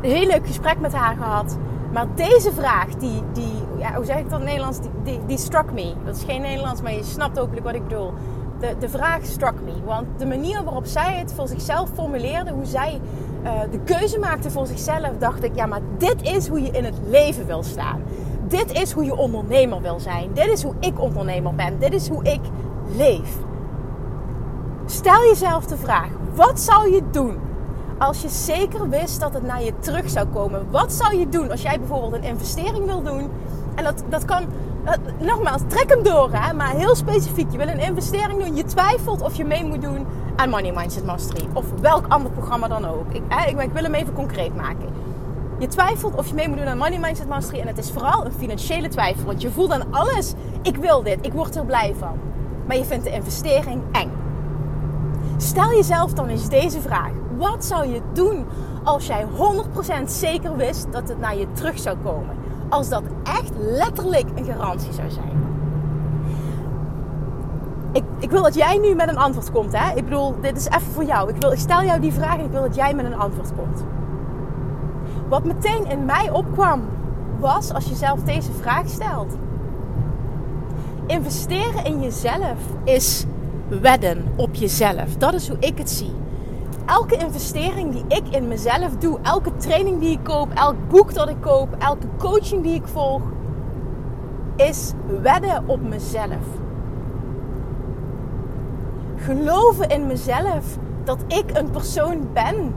een 0.02 0.10
heel 0.10 0.28
leuk 0.28 0.48
gesprek 0.48 0.80
met 0.80 0.94
haar 0.94 1.16
gehad. 1.16 1.58
Maar 1.94 2.06
deze 2.16 2.52
vraag, 2.54 2.88
die, 2.88 3.24
die 3.34 3.54
ja, 3.78 3.94
hoe 3.94 4.06
zeg 4.06 4.18
ik 4.18 4.30
dat 4.30 4.40
in 4.40 4.46
Nederlands? 4.46 4.80
Die, 4.80 4.90
die, 5.04 5.20
die, 5.26 5.38
struck 5.38 5.72
me. 5.72 5.94
Dat 6.06 6.16
is 6.16 6.24
geen 6.24 6.42
Nederlands, 6.42 6.82
maar 6.82 6.94
je 6.94 7.04
snapt 7.04 7.40
ook 7.40 7.60
wat 7.60 7.76
ik 7.76 7.88
bedoel. 7.88 8.14
De, 8.60 8.76
de 8.80 8.90
vraag 8.90 9.26
struck 9.26 9.54
me. 9.66 9.72
Want 9.86 10.08
de 10.18 10.26
manier 10.26 10.64
waarop 10.64 10.86
zij 10.86 11.18
het 11.18 11.34
voor 11.34 11.48
zichzelf 11.48 11.90
formuleerde, 11.94 12.52
hoe 12.52 12.66
zij 12.66 13.02
uh, 13.44 13.52
de 13.72 13.80
keuze 13.80 14.20
maakte 14.20 14.52
voor 14.52 14.68
zichzelf, 14.68 15.12
dacht 15.20 15.44
ik, 15.44 15.56
ja, 15.56 15.66
maar 15.66 15.82
dit 15.98 16.22
is 16.22 16.48
hoe 16.48 16.62
je 16.62 16.72
in 16.72 16.84
het 16.84 16.96
leven 17.08 17.46
wil 17.46 17.64
staan. 17.64 18.02
Dit 18.48 18.72
is 18.72 18.92
hoe 18.92 19.04
je 19.04 19.16
ondernemer 19.16 19.82
wil 19.82 20.00
zijn. 20.00 20.30
Dit 20.34 20.48
is 20.48 20.64
hoe 20.64 20.74
ik 20.80 21.02
ondernemer 21.02 21.56
ben. 21.56 21.80
Dit 21.80 21.94
is 21.94 22.08
hoe 22.08 22.24
ik 22.24 22.42
leef. 22.96 23.38
Stel 24.86 25.22
jezelf 25.24 25.66
de 25.66 25.78
vraag: 25.78 26.10
wat 26.36 26.60
zou 26.60 26.94
je 26.94 27.02
doen 27.12 27.38
als 27.98 28.22
je 28.22 28.30
zeker 28.30 28.90
wist 28.90 29.20
dat 29.20 29.34
het 29.34 29.44
naar 29.44 29.64
je 29.64 29.74
terug 29.80 30.10
zou 30.10 30.28
komen? 30.28 30.72
Wat 30.72 30.94
zou 30.94 31.18
je 31.18 31.30
doen 31.30 31.52
als 31.52 31.62
jij 31.62 31.80
bijvoorbeeld 31.80 32.14
een 32.14 32.30
investering 32.30 32.86
wil 32.86 33.04
doen? 33.04 33.30
En 33.76 33.84
dat, 33.84 34.04
dat 34.10 34.26
kan, 34.26 34.44
nogmaals, 35.20 35.62
trek 35.68 35.90
hem 35.90 36.04
door, 36.04 36.30
hè? 36.32 36.54
maar 36.54 36.70
heel 36.70 36.96
specifiek. 36.96 37.52
Je 37.52 37.58
wil 37.58 37.68
een 37.68 37.80
investering 37.80 38.44
doen, 38.44 38.56
je 38.56 38.64
twijfelt 38.64 39.22
of 39.22 39.36
je 39.36 39.46
mee 39.46 39.64
moet 39.64 39.82
doen 39.82 40.08
aan 40.36 40.50
Money 40.50 40.72
Mindset 40.72 41.06
Mastery. 41.06 41.48
Of 41.54 41.66
welk 41.82 42.06
ander 42.08 42.32
programma 42.32 42.68
dan 42.68 42.86
ook. 42.86 43.14
Ik, 43.14 43.22
ik, 43.48 43.62
ik 43.62 43.72
wil 43.72 43.84
hem 43.84 43.94
even 43.94 44.14
concreet 44.14 44.56
maken. 44.56 44.88
Je 45.60 45.68
twijfelt 45.68 46.16
of 46.16 46.28
je 46.28 46.34
mee 46.34 46.48
moet 46.48 46.58
doen 46.58 46.68
aan 46.68 46.78
Money 46.78 47.00
Mindset 47.00 47.28
Mastery. 47.28 47.60
En 47.60 47.68
het 47.68 47.78
is 47.78 47.92
vooral 47.92 48.26
een 48.26 48.32
financiële 48.32 48.88
twijfel. 48.88 49.26
Want 49.26 49.42
je 49.42 49.52
voelt 49.52 49.72
aan 49.72 49.94
alles, 49.94 50.34
ik 50.62 50.76
wil 50.76 51.04
dit, 51.04 51.18
ik 51.22 51.34
word 51.34 51.56
er 51.56 51.66
blij 51.66 51.96
van. 51.98 52.18
Maar 52.66 52.78
je 52.78 52.86
vindt 52.86 53.04
de 53.04 53.12
investering 53.12 53.82
eng. 53.92 54.12
Stel 55.38 55.70
jezelf 55.70 56.14
dan 56.14 56.28
eens 56.28 56.50
deze 56.50 56.82
vraag. 56.82 57.12
Wat 57.38 57.66
zou 57.66 57.88
je 57.88 58.02
doen 58.14 58.46
als 58.84 59.08
jij 59.08 59.26
100% 60.02 60.04
zeker 60.06 60.56
wist 60.56 60.92
dat 60.92 61.08
het 61.10 61.20
naar 61.20 61.38
je 61.38 61.52
terug 61.52 61.80
zou 61.80 61.98
komen? 62.04 62.39
Als 62.70 62.90
dat 62.90 63.04
echt 63.24 63.52
letterlijk 63.58 64.26
een 64.36 64.46
garantie 64.46 64.94
zou 64.94 65.10
zijn. 65.10 65.48
Ik, 67.92 68.04
ik, 68.20 68.32
wil 68.32 68.44
dat 68.44 68.56
jij 68.56 68.78
nu 68.78 68.96
met 68.96 69.10
een 69.10 69.18
antwoord 69.18 69.52
komt. 69.52 69.78
Hè? 69.78 69.96
Ik 69.96 70.04
bedoel, 70.04 70.36
dit 70.42 70.58
is 70.58 70.66
even 70.66 70.92
voor 70.94 71.04
jou. 71.04 71.30
Ik, 71.30 71.36
wil, 71.42 71.52
ik 71.52 71.60
stel 71.60 71.84
jou 71.84 72.00
die 72.00 72.14
vraag 72.14 72.38
en 72.38 72.46
ik 72.46 72.52
wil 72.52 72.62
dat 72.62 72.76
jij 72.76 72.94
met 72.94 73.06
een 73.06 73.18
antwoord 73.18 73.52
komt. 73.56 73.84
Wat 75.30 75.44
meteen 75.44 75.86
in 75.86 76.06
mij 76.06 76.30
opkwam, 76.30 76.82
was 77.40 77.74
als 77.74 77.86
je 77.86 77.96
zelf 77.96 78.24
deze 78.24 78.52
vraag 78.52 78.88
stelt. 78.88 79.38
Investeren 81.06 81.86
in 81.86 82.02
jezelf 82.02 82.58
is 82.84 83.26
wedden 83.68 84.26
op 84.36 84.56
jezelf. 84.56 85.18
Dat 85.18 85.34
is 85.34 85.48
hoe 85.48 85.58
ik 85.60 85.78
het 85.78 85.90
zie. 85.90 86.14
Elke 86.90 87.18
investering 87.18 87.92
die 87.92 88.04
ik 88.08 88.36
in 88.36 88.48
mezelf 88.48 88.98
doe, 88.98 89.20
elke 89.22 89.56
training 89.56 90.00
die 90.00 90.12
ik 90.12 90.24
koop, 90.24 90.54
elk 90.54 90.76
boek 90.88 91.14
dat 91.14 91.30
ik 91.30 91.42
koop, 91.42 91.76
elke 91.80 92.08
coaching 92.18 92.64
die 92.64 92.74
ik 92.74 92.88
volg, 92.88 93.22
is 94.56 94.94
wedden 95.22 95.64
op 95.66 95.82
mezelf. 95.82 96.46
Geloven 99.16 99.90
in 99.90 100.08
mezelf 100.08 100.78
dat 101.04 101.24
ik 101.28 101.58
een 101.58 101.70
persoon 101.70 102.28
ben 102.34 102.74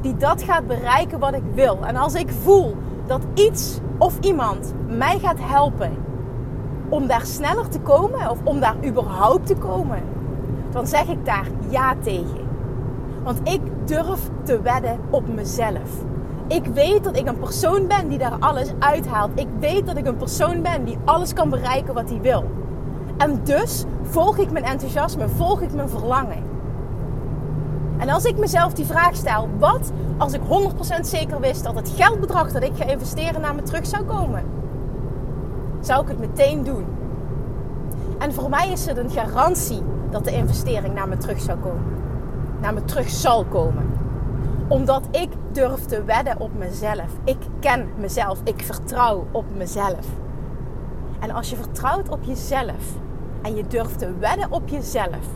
die 0.00 0.16
dat 0.16 0.42
gaat 0.42 0.66
bereiken 0.66 1.18
wat 1.18 1.34
ik 1.34 1.42
wil. 1.54 1.78
En 1.86 1.96
als 1.96 2.14
ik 2.14 2.30
voel 2.42 2.76
dat 3.06 3.22
iets 3.34 3.78
of 3.98 4.18
iemand 4.20 4.74
mij 4.86 5.18
gaat 5.18 5.38
helpen 5.40 5.96
om 6.88 7.06
daar 7.06 7.26
sneller 7.26 7.68
te 7.68 7.80
komen 7.80 8.30
of 8.30 8.38
om 8.44 8.60
daar 8.60 8.76
überhaupt 8.84 9.46
te 9.46 9.56
komen, 9.56 10.02
dan 10.70 10.86
zeg 10.86 11.08
ik 11.08 11.24
daar 11.24 11.46
ja 11.68 11.94
tegen. 12.02 12.47
Want 13.22 13.38
ik 13.48 13.60
durf 13.84 14.20
te 14.42 14.60
wedden 14.60 14.98
op 15.10 15.34
mezelf. 15.34 16.04
Ik 16.46 16.64
weet 16.64 17.04
dat 17.04 17.16
ik 17.16 17.28
een 17.28 17.38
persoon 17.38 17.86
ben 17.86 18.08
die 18.08 18.18
daar 18.18 18.36
alles 18.38 18.72
uithaalt. 18.78 19.30
Ik 19.34 19.48
weet 19.58 19.86
dat 19.86 19.96
ik 19.96 20.06
een 20.06 20.16
persoon 20.16 20.62
ben 20.62 20.84
die 20.84 20.98
alles 21.04 21.32
kan 21.32 21.50
bereiken 21.50 21.94
wat 21.94 22.08
hij 22.08 22.20
wil. 22.20 22.44
En 23.16 23.40
dus 23.44 23.84
volg 24.02 24.38
ik 24.38 24.50
mijn 24.50 24.64
enthousiasme, 24.64 25.28
volg 25.28 25.60
ik 25.60 25.72
mijn 25.72 25.88
verlangen. 25.88 26.42
En 27.98 28.08
als 28.08 28.24
ik 28.24 28.38
mezelf 28.38 28.72
die 28.72 28.86
vraag 28.86 29.14
stel, 29.14 29.48
wat 29.58 29.92
als 30.18 30.32
ik 30.32 30.40
100% 30.40 31.00
zeker 31.00 31.40
wist 31.40 31.64
dat 31.64 31.74
het 31.74 31.92
geldbedrag 31.96 32.52
dat 32.52 32.62
ik 32.62 32.72
ga 32.74 32.84
investeren 32.84 33.40
naar 33.40 33.54
me 33.54 33.62
terug 33.62 33.86
zou 33.86 34.04
komen? 34.04 34.42
Zou 35.80 36.02
ik 36.02 36.08
het 36.08 36.18
meteen 36.18 36.64
doen? 36.64 36.84
En 38.18 38.32
voor 38.32 38.48
mij 38.48 38.68
is 38.68 38.86
het 38.86 38.96
een 38.96 39.10
garantie 39.10 39.82
dat 40.10 40.24
de 40.24 40.32
investering 40.32 40.94
naar 40.94 41.08
me 41.08 41.16
terug 41.16 41.40
zou 41.40 41.58
komen. 41.58 41.84
Naar 42.60 42.74
me 42.74 42.84
terug 42.84 43.08
zal 43.08 43.44
komen. 43.44 43.90
Omdat 44.68 45.08
ik 45.10 45.28
durf 45.52 45.84
te 45.84 46.04
wedden 46.04 46.40
op 46.40 46.54
mezelf. 46.58 47.16
Ik 47.24 47.38
ken 47.60 47.88
mezelf. 47.96 48.40
Ik 48.44 48.62
vertrouw 48.62 49.26
op 49.30 49.44
mezelf. 49.56 50.06
En 51.20 51.30
als 51.30 51.50
je 51.50 51.56
vertrouwt 51.56 52.08
op 52.08 52.22
jezelf 52.22 52.96
en 53.42 53.56
je 53.56 53.66
durft 53.66 53.98
te 53.98 54.18
wedden 54.18 54.52
op 54.52 54.68
jezelf, 54.68 55.26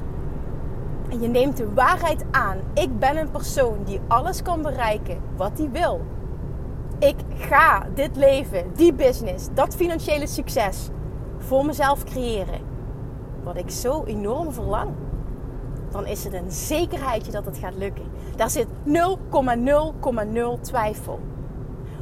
en 1.12 1.20
je 1.20 1.28
neemt 1.28 1.56
de 1.56 1.72
waarheid 1.74 2.24
aan. 2.30 2.58
Ik 2.74 2.98
ben 2.98 3.16
een 3.16 3.30
persoon 3.30 3.84
die 3.84 4.00
alles 4.08 4.42
kan 4.42 4.62
bereiken 4.62 5.20
wat 5.36 5.58
hij 5.58 5.70
wil. 5.70 6.00
Ik 6.98 7.16
ga 7.38 7.86
dit 7.94 8.16
leven, 8.16 8.64
die 8.74 8.92
business, 8.92 9.48
dat 9.54 9.74
financiële 9.74 10.26
succes 10.26 10.88
voor 11.38 11.66
mezelf 11.66 12.04
creëren. 12.04 12.60
Wat 13.42 13.56
ik 13.56 13.70
zo 13.70 14.04
enorm 14.04 14.52
verlang. 14.52 14.90
Dan 15.92 16.06
is 16.06 16.24
het 16.24 16.32
een 16.32 16.50
zekerheidje 16.50 17.32
dat 17.32 17.44
het 17.44 17.58
gaat 17.58 17.74
lukken. 17.76 18.04
Daar 18.36 18.50
zit 18.50 18.66
0,0,0 18.86 20.60
twijfel. 20.60 21.20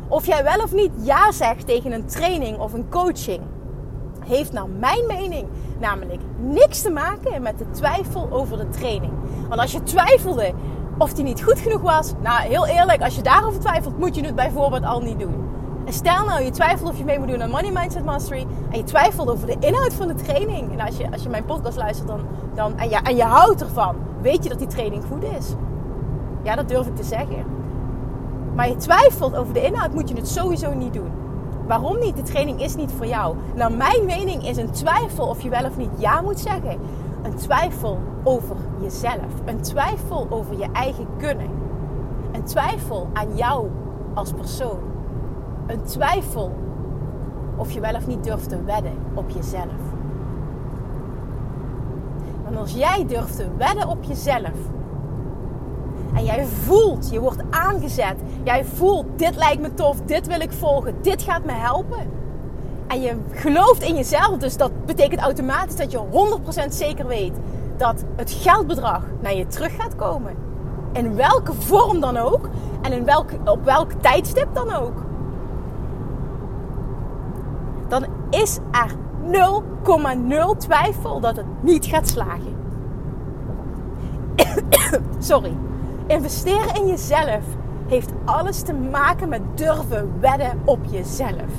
Of 0.09 0.27
jij 0.27 0.45
wel 0.45 0.63
of 0.63 0.73
niet 0.73 0.93
ja 1.03 1.33
zegt 1.33 1.67
tegen 1.67 1.93
een 1.93 2.07
training 2.07 2.59
of 2.59 2.73
een 2.73 2.89
coaching 2.89 3.43
heeft 4.25 4.53
naar 4.53 4.69
mijn 4.69 5.07
mening 5.07 5.49
namelijk 5.79 6.21
niks 6.39 6.83
te 6.83 6.91
maken 6.91 7.43
met 7.43 7.59
de 7.59 7.71
twijfel 7.71 8.29
over 8.31 8.59
de 8.59 8.69
training. 8.69 9.13
Want 9.49 9.61
als 9.61 9.73
je 9.73 9.83
twijfelde 9.83 10.53
of 10.99 11.13
die 11.13 11.25
niet 11.25 11.43
goed 11.43 11.59
genoeg 11.59 11.81
was, 11.81 12.13
nou 12.23 12.41
heel 12.41 12.67
eerlijk, 12.67 13.03
als 13.03 13.17
je 13.17 13.23
daarover 13.23 13.61
twijfelt, 13.61 13.99
moet 13.99 14.15
je 14.15 14.25
het 14.25 14.35
bijvoorbeeld 14.35 14.85
al 14.85 15.01
niet 15.01 15.19
doen. 15.19 15.49
En 15.85 15.93
stel 15.93 16.25
nou, 16.25 16.43
je 16.43 16.51
twijfelt 16.51 16.91
of 16.91 16.99
je 16.99 17.05
mee 17.05 17.19
moet 17.19 17.29
doen 17.29 17.43
aan 17.43 17.51
Money 17.51 17.71
Mindset 17.73 18.05
Mastery 18.05 18.47
en 18.71 18.77
je 18.77 18.85
twijfelt 18.85 19.31
over 19.31 19.47
de 19.47 19.57
inhoud 19.61 19.95
van 19.95 20.09
de 20.09 20.15
training. 20.15 20.73
En 20.73 20.87
als 20.87 20.97
je, 20.97 21.13
als 21.13 21.23
je 21.23 21.29
mijn 21.29 21.45
podcast 21.45 21.77
luistert 21.77 22.09
dan, 22.09 22.21
dan, 22.55 22.79
en, 22.79 22.89
je, 22.89 22.97
en 22.97 23.17
je 23.17 23.23
houdt 23.23 23.61
ervan, 23.61 23.97
weet 24.23 24.43
je 24.43 24.49
dat 24.49 24.59
die 24.59 24.69
training 24.69 25.05
goed 25.11 25.25
is. 25.39 25.55
Ja, 26.43 26.55
dat 26.55 26.69
durf 26.69 26.87
ik 26.87 26.97
te 26.97 27.05
zeggen. 27.05 27.45
Maar 28.55 28.69
je 28.69 28.77
twijfelt 28.77 29.37
over 29.37 29.55
de 29.55 29.63
inhoud, 29.63 29.95
moet 29.95 30.09
je 30.09 30.15
het 30.15 30.29
sowieso 30.29 30.75
niet 30.75 30.93
doen. 30.93 31.11
Waarom 31.67 31.99
niet? 31.99 32.17
De 32.17 32.23
training 32.23 32.63
is 32.63 32.77
niet 32.77 32.93
voor 32.93 33.07
jou. 33.07 33.37
Nou, 33.55 33.73
mijn 33.73 34.05
mening 34.05 34.47
is 34.47 34.57
een 34.57 34.71
twijfel 34.71 35.27
of 35.27 35.43
je 35.43 35.49
wel 35.49 35.65
of 35.65 35.77
niet 35.77 35.91
ja 35.99 36.21
moet 36.21 36.41
zeggen. 36.41 36.79
Een 37.23 37.35
twijfel 37.35 37.99
over 38.25 38.57
jezelf. 38.81 39.33
Een 39.45 39.61
twijfel 39.61 40.27
over 40.31 40.59
je 40.59 40.69
eigen 40.73 41.07
kunnen. 41.19 41.51
Een 42.33 42.45
twijfel 42.45 43.09
aan 43.13 43.37
jou 43.37 43.71
als 44.15 44.33
persoon. 44.33 44.79
Een 45.71 45.83
twijfel 45.83 46.53
of 47.57 47.73
je 47.73 47.81
wel 47.81 47.95
of 47.95 48.07
niet 48.07 48.25
durft 48.25 48.49
te 48.49 48.65
wedden 48.65 48.93
op 49.15 49.31
jezelf. 49.31 49.81
Want 52.45 52.57
als 52.57 52.73
jij 52.73 53.05
durft 53.07 53.37
te 53.37 53.47
wedden 53.57 53.89
op 53.89 54.05
jezelf, 54.05 54.59
en 56.15 56.25
jij 56.25 56.47
voelt, 56.47 57.11
je 57.11 57.21
wordt 57.21 57.43
aangezet. 57.51 58.17
Jij 58.43 58.65
voelt, 58.65 59.07
dit 59.17 59.37
lijkt 59.37 59.61
me 59.61 59.75
tof, 59.75 60.01
dit 60.01 60.27
wil 60.27 60.41
ik 60.41 60.53
volgen, 60.53 60.95
dit 61.01 61.23
gaat 61.23 61.45
me 61.45 61.53
helpen. 61.53 62.11
En 62.87 63.01
je 63.01 63.17
gelooft 63.31 63.83
in 63.83 63.95
jezelf, 63.95 64.37
dus 64.37 64.57
dat 64.57 64.87
betekent 64.87 65.21
automatisch 65.21 65.77
dat 65.77 65.93
je 65.93 66.01
100% 66.67 66.69
zeker 66.69 67.07
weet 67.07 67.37
dat 67.77 68.05
het 68.17 68.31
geldbedrag 68.31 69.05
naar 69.21 69.35
je 69.35 69.47
terug 69.47 69.77
gaat 69.77 69.97
komen. 69.97 70.35
In 70.93 71.15
welke 71.17 71.53
vorm 71.53 72.01
dan 72.01 72.17
ook 72.17 72.49
en 72.83 72.93
in 72.93 73.05
welk, 73.05 73.31
op 73.45 73.65
welk 73.65 73.93
tijdstip 73.93 74.49
dan 74.55 74.73
ook. 74.73 75.09
Dan 77.91 78.07
is 78.31 78.59
er 78.71 78.95
0,0 80.53 80.57
twijfel 80.59 81.21
dat 81.21 81.37
het 81.37 81.47
niet 81.61 81.87
gaat 81.87 82.09
slagen. 82.09 82.57
Sorry. 85.19 85.57
Investeren 86.07 86.75
in 86.75 86.87
jezelf 86.87 87.45
heeft 87.87 88.11
alles 88.25 88.63
te 88.63 88.75
maken 88.75 89.29
met 89.29 89.41
durven 89.55 90.13
wedden 90.21 90.61
op 90.65 90.79
jezelf. 90.91 91.51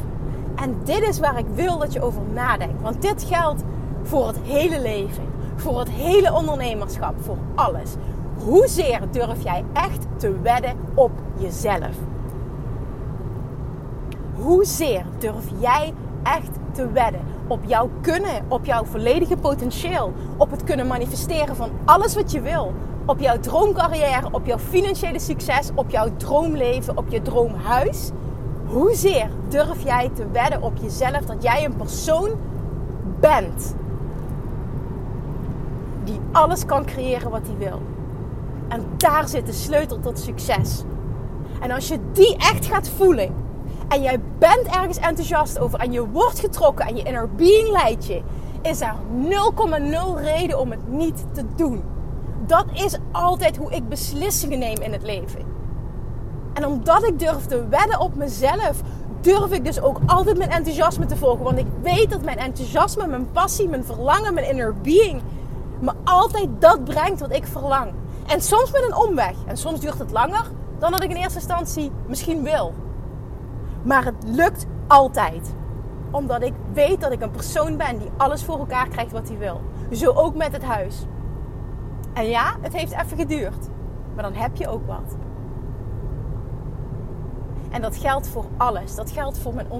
En 0.55 0.75
dit 0.83 1.01
is 1.01 1.19
waar 1.19 1.37
ik 1.37 1.45
wil 1.53 1.77
dat 1.77 1.93
je 1.93 2.01
over 2.01 2.21
nadenkt. 2.33 2.81
Want 2.81 3.01
dit 3.01 3.23
geldt 3.23 3.63
voor 4.03 4.27
het 4.27 4.37
hele 4.43 4.81
leven, 4.81 5.23
voor 5.55 5.79
het 5.79 5.89
hele 5.89 6.33
ondernemerschap, 6.33 7.13
voor 7.19 7.37
alles. 7.55 7.95
Hoezeer 8.37 9.01
durf 9.11 9.43
jij 9.43 9.63
echt 9.73 10.05
te 10.17 10.39
wedden 10.41 10.75
op 10.93 11.11
jezelf? 11.37 11.95
Hoezeer 14.33 15.05
durf 15.17 15.45
jij 15.59 15.93
echt 16.23 16.49
te 16.71 16.91
wedden 16.91 17.21
op 17.51 17.63
jouw 17.65 17.89
kunnen, 18.01 18.45
op 18.47 18.65
jouw 18.65 18.83
volledige 18.83 19.37
potentieel, 19.37 20.13
op 20.37 20.51
het 20.51 20.63
kunnen 20.63 20.87
manifesteren 20.87 21.55
van 21.55 21.69
alles 21.85 22.15
wat 22.15 22.31
je 22.31 22.41
wil, 22.41 22.73
op 23.05 23.19
jouw 23.19 23.39
droomcarrière, 23.39 24.27
op 24.31 24.45
jouw 24.45 24.57
financiële 24.57 25.19
succes, 25.19 25.69
op 25.75 25.89
jouw 25.89 26.07
droomleven, 26.17 26.97
op 26.97 27.09
je 27.09 27.21
droomhuis. 27.21 28.09
Hoezeer 28.65 29.29
durf 29.47 29.83
jij 29.83 30.09
te 30.13 30.25
wedden 30.31 30.61
op 30.61 30.77
jezelf 30.81 31.19
dat 31.19 31.43
jij 31.43 31.65
een 31.65 31.75
persoon 31.75 32.29
bent 33.19 33.75
die 36.03 36.19
alles 36.31 36.65
kan 36.65 36.85
creëren 36.85 37.31
wat 37.31 37.47
hij 37.47 37.57
wil? 37.57 37.81
En 38.67 38.85
daar 38.97 39.27
zit 39.27 39.45
de 39.45 39.53
sleutel 39.53 39.99
tot 39.99 40.19
succes. 40.19 40.83
En 41.61 41.71
als 41.71 41.87
je 41.87 41.99
die 42.11 42.37
echt 42.37 42.65
gaat 42.65 42.89
voelen 42.89 43.33
en 43.91 44.01
jij 44.01 44.19
bent 44.39 44.65
ergens 44.65 44.97
enthousiast 44.97 45.59
over 45.59 45.79
en 45.79 45.91
je 45.91 46.07
wordt 46.07 46.39
getrokken 46.39 46.85
en 46.85 46.95
je 46.95 47.03
inner 47.03 47.29
being 47.35 47.69
leidt 47.69 48.05
je, 48.05 48.21
is 48.61 48.81
er 48.81 48.95
0,0 50.17 50.21
reden 50.21 50.59
om 50.59 50.71
het 50.71 50.87
niet 50.87 51.25
te 51.33 51.45
doen 51.55 51.83
dat 52.51 52.65
is 52.73 52.97
altijd 53.11 53.57
hoe 53.57 53.71
ik 53.71 53.89
beslissingen 53.89 54.59
neem 54.59 54.81
in 54.81 54.91
het 54.91 55.03
leven. 55.03 55.39
En 56.53 56.65
omdat 56.65 57.03
ik 57.03 57.19
durf 57.19 57.45
te 57.45 57.67
wedden 57.67 57.99
op 57.99 58.15
mezelf, 58.15 58.81
durf 59.21 59.51
ik 59.51 59.65
dus 59.65 59.81
ook 59.81 59.99
altijd 60.05 60.37
mijn 60.37 60.49
enthousiasme 60.49 61.05
te 61.05 61.17
volgen. 61.17 61.43
Want 61.43 61.57
ik 61.57 61.65
weet 61.81 62.09
dat 62.09 62.23
mijn 62.23 62.37
enthousiasme, 62.37 63.07
mijn 63.07 63.31
passie, 63.31 63.69
mijn 63.69 63.83
verlangen, 63.83 64.33
mijn 64.33 64.49
inner 64.49 64.75
being 64.81 65.21
me 65.79 65.91
altijd 66.03 66.47
dat 66.59 66.83
brengt 66.83 67.19
wat 67.19 67.35
ik 67.35 67.45
verlang. 67.45 67.91
En 68.27 68.41
soms 68.41 68.71
met 68.71 68.83
een 68.87 68.95
omweg. 68.95 69.35
En 69.45 69.57
soms 69.57 69.79
duurt 69.79 69.99
het 69.99 70.11
langer 70.11 70.45
dan 70.79 70.91
dat 70.91 71.03
ik 71.03 71.09
in 71.09 71.15
eerste 71.15 71.39
instantie 71.39 71.91
misschien 72.07 72.43
wil. 72.43 72.73
Maar 73.83 74.05
het 74.05 74.23
lukt 74.25 74.65
altijd. 74.87 75.53
Omdat 76.11 76.41
ik 76.41 76.53
weet 76.73 77.01
dat 77.01 77.11
ik 77.11 77.21
een 77.21 77.31
persoon 77.31 77.77
ben 77.77 77.97
die 77.97 78.09
alles 78.17 78.43
voor 78.43 78.59
elkaar 78.59 78.87
krijgt 78.87 79.11
wat 79.11 79.27
hij 79.27 79.37
wil. 79.37 79.61
Zo 79.91 80.11
ook 80.11 80.35
met 80.35 80.51
het 80.51 80.63
huis. 80.63 81.05
En 82.13 82.25
ja, 82.25 82.55
het 82.61 82.73
heeft 82.73 82.91
even 82.91 83.17
geduurd. 83.17 83.69
Maar 84.15 84.23
dan 84.23 84.33
heb 84.33 84.55
je 84.55 84.67
ook 84.67 84.87
wat. 84.87 85.17
En 87.71 87.81
dat 87.81 87.97
geldt 87.97 88.27
voor 88.27 88.45
alles. 88.57 88.95
Dat 88.95 89.11
geldt 89.11 89.37
voor 89.37 89.53
mijn 89.53 89.71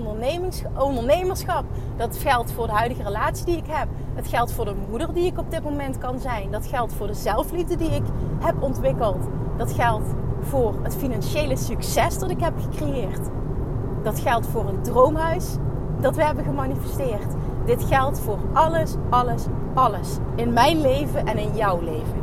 ondernemerschap. 0.78 1.64
Dat 1.98 2.18
geldt 2.18 2.52
voor 2.52 2.68
de 2.68 2.74
huidige 2.74 3.04
relatie 3.04 3.46
die 3.46 3.58
ik 3.58 3.68
heb. 3.68 3.88
Dat 4.16 4.28
geldt 4.28 4.52
voor 4.52 4.66
de 4.66 4.76
moeder 4.90 5.14
die 5.14 5.26
ik 5.26 5.38
op 5.38 5.52
dit 5.52 5.64
moment 5.64 5.98
kan 5.98 6.20
zijn. 6.20 6.52
Dat 6.52 6.66
geldt 6.66 6.94
voor 6.94 7.08
de 7.08 7.14
zelfliefde 7.14 7.76
die 7.76 7.90
ik 7.90 8.04
heb 8.40 8.62
ontwikkeld. 8.62 9.28
Dat 9.58 9.74
geldt 9.74 10.08
voor 10.42 10.74
het 10.84 10.96
financiële 10.96 11.58
succes 11.58 12.20
dat 12.20 12.30
ik 12.30 12.40
heb 12.40 12.54
gecreëerd. 12.60 13.30
Dat 14.04 14.20
geldt 14.20 14.48
voor 14.48 14.68
een 14.68 14.82
droomhuis 14.82 15.56
dat 16.00 16.16
we 16.16 16.24
hebben 16.24 16.44
gemanifesteerd. 16.44 17.36
Dit 17.66 17.84
geldt 17.84 18.20
voor 18.20 18.38
alles, 18.54 18.96
alles, 19.10 19.46
alles. 19.74 20.18
In 20.36 20.54
mijn 20.54 20.82
leven 20.82 21.26
en 21.26 21.38
in 21.38 21.56
jouw 21.56 21.80
leven. 21.80 22.20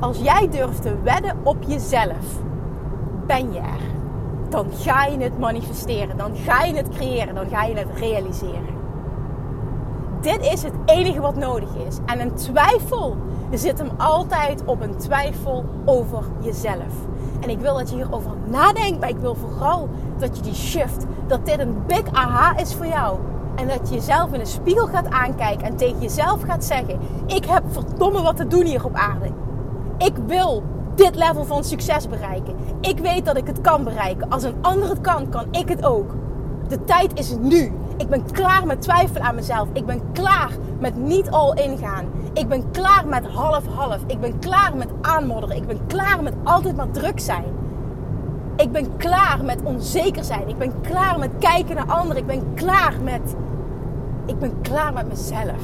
Als 0.00 0.18
jij 0.18 0.48
durft 0.50 0.82
te 0.82 0.96
wedden 1.02 1.36
op 1.42 1.56
jezelf, 1.66 2.40
ben 3.26 3.52
je 3.52 3.58
er. 3.58 3.80
Dan 4.48 4.66
ga 4.72 5.04
je 5.04 5.18
het 5.18 5.38
manifesteren, 5.38 6.16
dan 6.16 6.36
ga 6.36 6.64
je 6.64 6.74
het 6.74 6.88
creëren, 6.88 7.34
dan 7.34 7.48
ga 7.48 7.64
je 7.64 7.76
het 7.76 7.98
realiseren. 7.98 8.73
Dit 10.24 10.40
is 10.40 10.62
het 10.62 10.72
enige 10.86 11.20
wat 11.20 11.36
nodig 11.36 11.68
is. 11.88 11.98
En 12.06 12.20
een 12.20 12.34
twijfel 12.34 13.16
zit 13.50 13.78
hem 13.78 13.90
altijd 13.96 14.64
op 14.64 14.80
een 14.80 14.96
twijfel 14.96 15.64
over 15.84 16.24
jezelf. 16.40 16.92
En 17.40 17.50
ik 17.50 17.58
wil 17.58 17.74
dat 17.74 17.90
je 17.90 17.96
hierover 17.96 18.30
nadenkt, 18.46 19.00
maar 19.00 19.08
ik 19.08 19.18
wil 19.18 19.34
vooral 19.34 19.88
dat 20.18 20.36
je 20.36 20.42
die 20.42 20.54
shift, 20.54 21.06
dat 21.26 21.46
dit 21.46 21.58
een 21.58 21.76
big 21.86 22.12
aha 22.12 22.56
is 22.56 22.74
voor 22.74 22.86
jou. 22.86 23.18
En 23.54 23.68
dat 23.68 23.88
je 23.88 23.94
jezelf 23.94 24.32
in 24.32 24.38
de 24.38 24.44
spiegel 24.44 24.86
gaat 24.86 25.10
aankijken 25.10 25.66
en 25.66 25.76
tegen 25.76 26.00
jezelf 26.00 26.42
gaat 26.42 26.64
zeggen: 26.64 26.98
Ik 27.26 27.44
heb 27.44 27.62
verdomme 27.68 28.22
wat 28.22 28.36
te 28.36 28.46
doen 28.46 28.64
hier 28.64 28.84
op 28.84 28.94
aarde. 28.94 29.30
Ik 29.98 30.14
wil 30.26 30.62
dit 30.94 31.16
level 31.16 31.44
van 31.44 31.64
succes 31.64 32.08
bereiken. 32.08 32.54
Ik 32.80 32.98
weet 32.98 33.24
dat 33.24 33.36
ik 33.36 33.46
het 33.46 33.60
kan 33.60 33.84
bereiken. 33.84 34.30
Als 34.30 34.42
een 34.42 34.56
ander 34.60 34.88
het 34.88 35.00
kan, 35.00 35.28
kan 35.28 35.46
ik 35.50 35.68
het 35.68 35.84
ook. 35.84 36.14
De 36.68 36.84
tijd 36.84 37.18
is 37.18 37.36
nu. 37.40 37.72
Ik 37.96 38.08
ben 38.08 38.32
klaar 38.32 38.66
met 38.66 38.82
twijfelen 38.82 39.22
aan 39.22 39.34
mezelf. 39.34 39.68
Ik 39.72 39.86
ben 39.86 40.12
klaar 40.12 40.50
met 40.78 40.96
niet 40.96 41.30
all 41.30 41.52
in 41.54 41.78
gaan. 41.78 42.04
Ik 42.32 42.48
ben 42.48 42.70
klaar 42.70 43.06
met 43.06 43.26
half-half. 43.26 44.00
Ik 44.06 44.20
ben 44.20 44.38
klaar 44.38 44.76
met 44.76 44.88
aanmodderen. 45.00 45.56
Ik 45.56 45.66
ben 45.66 45.86
klaar 45.86 46.22
met 46.22 46.34
altijd 46.44 46.76
maar 46.76 46.90
druk 46.90 47.20
zijn. 47.20 47.44
Ik 48.56 48.72
ben 48.72 48.96
klaar 48.96 49.44
met 49.44 49.62
onzeker 49.62 50.24
zijn. 50.24 50.48
Ik 50.48 50.58
ben 50.58 50.80
klaar 50.80 51.18
met 51.18 51.30
kijken 51.38 51.74
naar 51.74 51.92
anderen. 51.92 52.16
Ik 52.16 52.26
ben 52.26 52.54
klaar 52.54 52.94
met. 53.02 53.34
Ik 54.26 54.38
ben 54.38 54.60
klaar 54.60 54.92
met 54.92 55.08
mezelf. 55.08 55.62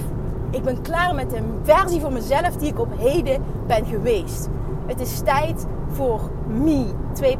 Ik 0.50 0.62
ben 0.62 0.82
klaar 0.82 1.14
met 1.14 1.30
de 1.30 1.42
versie 1.62 2.00
van 2.00 2.12
mezelf 2.12 2.56
die 2.56 2.68
ik 2.68 2.80
op 2.80 2.98
heden 2.98 3.42
ben 3.66 3.86
geweest. 3.86 4.48
Het 4.86 5.00
is 5.00 5.20
tijd 5.20 5.66
voor 5.88 6.20
me 6.46 6.86
2.0. 7.22 7.30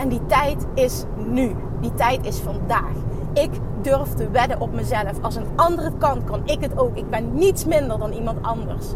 En 0.00 0.08
die 0.08 0.26
tijd 0.26 0.66
is 0.74 1.04
nu. 1.16 1.56
Die 1.80 1.94
tijd 1.94 2.26
is 2.26 2.38
vandaag. 2.38 2.92
Ik 3.32 3.50
durf 3.82 4.14
te 4.14 4.30
wedden 4.30 4.60
op 4.60 4.72
mezelf. 4.74 5.22
Als 5.22 5.36
een 5.36 5.46
ander 5.56 5.84
het 5.84 5.98
kan, 5.98 6.24
kan 6.24 6.40
ik 6.44 6.60
het 6.60 6.78
ook. 6.78 6.96
Ik 6.96 7.10
ben 7.10 7.34
niets 7.34 7.64
minder 7.64 7.98
dan 7.98 8.12
iemand 8.12 8.42
anders. 8.42 8.86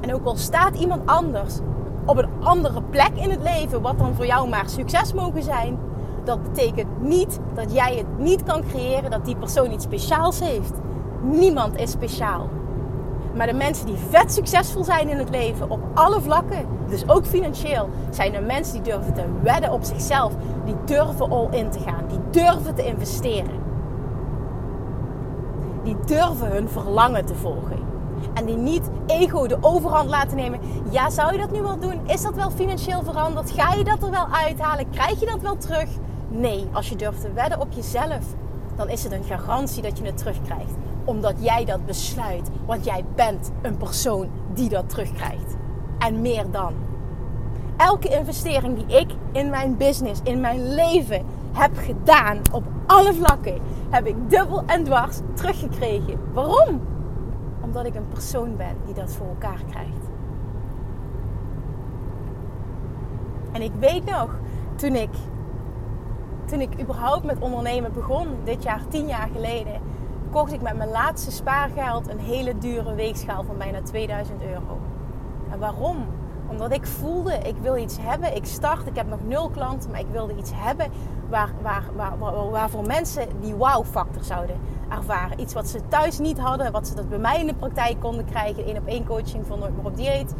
En 0.00 0.14
ook 0.14 0.24
al 0.24 0.36
staat 0.36 0.76
iemand 0.76 1.02
anders 1.04 1.58
op 2.04 2.16
een 2.16 2.28
andere 2.40 2.82
plek 2.82 3.10
in 3.14 3.30
het 3.30 3.42
leven, 3.42 3.82
wat 3.82 3.98
dan 3.98 4.14
voor 4.14 4.26
jou 4.26 4.48
maar 4.48 4.68
succes 4.68 5.12
mogen 5.12 5.42
zijn, 5.42 5.78
dat 6.24 6.42
betekent 6.42 7.02
niet 7.02 7.40
dat 7.54 7.72
jij 7.72 7.96
het 7.96 8.18
niet 8.18 8.42
kan 8.42 8.62
creëren, 8.62 9.10
dat 9.10 9.24
die 9.24 9.36
persoon 9.36 9.72
iets 9.72 9.84
speciaals 9.84 10.40
heeft. 10.40 10.72
Niemand 11.22 11.76
is 11.76 11.90
speciaal. 11.90 12.48
Maar 13.36 13.46
de 13.46 13.54
mensen 13.54 13.86
die 13.86 13.96
vet 14.10 14.32
succesvol 14.32 14.84
zijn 14.84 15.08
in 15.08 15.18
het 15.18 15.30
leven, 15.30 15.70
op 15.70 15.80
alle 15.94 16.20
vlakken, 16.20 16.66
dus 16.88 17.08
ook 17.08 17.26
financieel, 17.26 17.88
zijn 18.10 18.32
de 18.32 18.40
mensen 18.40 18.82
die 18.82 18.92
durven 18.92 19.14
te 19.14 19.24
wedden 19.42 19.72
op 19.72 19.84
zichzelf. 19.84 20.32
Die 20.64 20.76
durven 20.84 21.30
all 21.30 21.48
in 21.50 21.70
te 21.70 21.78
gaan. 21.78 22.04
Die 22.08 22.18
durven 22.30 22.74
te 22.74 22.86
investeren. 22.86 23.64
Die 25.82 25.96
durven 26.04 26.50
hun 26.50 26.68
verlangen 26.68 27.24
te 27.24 27.34
volgen. 27.34 27.78
En 28.34 28.44
die 28.44 28.56
niet 28.56 28.90
ego 29.06 29.46
de 29.46 29.58
overhand 29.60 30.08
laten 30.08 30.36
nemen. 30.36 30.60
Ja, 30.90 31.10
zou 31.10 31.32
je 31.32 31.38
dat 31.38 31.50
nu 31.50 31.62
wel 31.62 31.78
doen? 31.78 32.00
Is 32.06 32.22
dat 32.22 32.34
wel 32.34 32.50
financieel 32.50 33.02
veranderd? 33.02 33.50
Ga 33.50 33.74
je 33.74 33.84
dat 33.84 34.02
er 34.02 34.10
wel 34.10 34.26
uithalen? 34.44 34.90
Krijg 34.90 35.20
je 35.20 35.26
dat 35.26 35.40
wel 35.40 35.56
terug? 35.56 35.88
Nee, 36.28 36.68
als 36.72 36.88
je 36.88 36.96
durft 36.96 37.20
te 37.20 37.32
wedden 37.32 37.60
op 37.60 37.72
jezelf, 37.72 38.24
dan 38.76 38.88
is 38.88 39.02
het 39.04 39.12
een 39.12 39.24
garantie 39.24 39.82
dat 39.82 39.98
je 39.98 40.04
het 40.04 40.16
terugkrijgt 40.16 40.74
omdat 41.06 41.34
jij 41.38 41.64
dat 41.64 41.86
besluit. 41.86 42.50
Want 42.66 42.84
jij 42.84 43.04
bent 43.14 43.50
een 43.62 43.76
persoon 43.76 44.28
die 44.54 44.68
dat 44.68 44.88
terugkrijgt. 44.88 45.56
En 45.98 46.20
meer 46.20 46.50
dan. 46.50 46.74
Elke 47.76 48.08
investering 48.08 48.76
die 48.76 48.98
ik 48.98 49.10
in 49.32 49.50
mijn 49.50 49.76
business, 49.76 50.20
in 50.24 50.40
mijn 50.40 50.74
leven 50.74 51.24
heb 51.52 51.70
gedaan, 51.76 52.40
op 52.52 52.64
alle 52.86 53.14
vlakken, 53.14 53.60
heb 53.90 54.06
ik 54.06 54.30
dubbel 54.30 54.62
en 54.66 54.84
dwars 54.84 55.20
teruggekregen. 55.34 56.18
Waarom? 56.32 56.80
Omdat 57.60 57.86
ik 57.86 57.94
een 57.94 58.08
persoon 58.08 58.56
ben 58.56 58.76
die 58.84 58.94
dat 58.94 59.12
voor 59.12 59.26
elkaar 59.26 59.60
krijgt. 59.70 60.10
En 63.52 63.62
ik 63.62 63.72
weet 63.78 64.04
nog, 64.04 64.30
toen 64.74 64.94
ik, 64.94 65.10
toen 66.44 66.60
ik 66.60 66.80
überhaupt 66.80 67.24
met 67.24 67.38
ondernemen 67.38 67.92
begon, 67.92 68.26
dit 68.44 68.62
jaar, 68.62 68.80
tien 68.88 69.06
jaar 69.06 69.28
geleden, 69.32 69.80
kocht 70.30 70.52
ik 70.52 70.62
met 70.62 70.76
mijn 70.76 70.90
laatste 70.90 71.30
spaargeld 71.30 72.08
een 72.08 72.18
hele 72.18 72.58
dure 72.58 72.94
weegschaal 72.94 73.44
van 73.44 73.58
bijna 73.58 73.82
2000 73.82 74.42
euro. 74.42 74.78
En 75.50 75.58
waarom? 75.58 75.96
Omdat 76.48 76.72
ik 76.72 76.86
voelde, 76.86 77.38
ik 77.38 77.56
wil 77.60 77.76
iets 77.76 77.96
hebben. 78.00 78.36
Ik 78.36 78.44
start, 78.44 78.86
ik 78.86 78.96
heb 78.96 79.08
nog 79.08 79.18
nul 79.26 79.48
klanten, 79.48 79.90
maar 79.90 80.00
ik 80.00 80.10
wilde 80.10 80.36
iets 80.36 80.50
hebben 80.54 80.90
waar, 81.28 81.50
waar, 81.62 81.84
waar, 81.96 82.18
waar, 82.18 82.50
waarvoor 82.50 82.86
mensen 82.86 83.28
die 83.40 83.54
wow-factor 83.54 84.24
zouden 84.24 84.56
ervaren. 84.88 85.40
Iets 85.40 85.54
wat 85.54 85.68
ze 85.68 85.80
thuis 85.88 86.18
niet 86.18 86.38
hadden, 86.38 86.72
wat 86.72 86.86
ze 86.86 86.94
dat 86.94 87.08
bij 87.08 87.18
mij 87.18 87.40
in 87.40 87.46
de 87.46 87.54
praktijk 87.54 88.00
konden 88.00 88.24
krijgen. 88.24 88.66
één 88.66 88.76
op 88.76 88.86
één 88.86 89.06
coaching 89.06 89.46
van 89.46 89.58
Nooit 89.58 89.76
meer 89.76 89.86
op 89.86 89.96
dieet. 89.96 90.34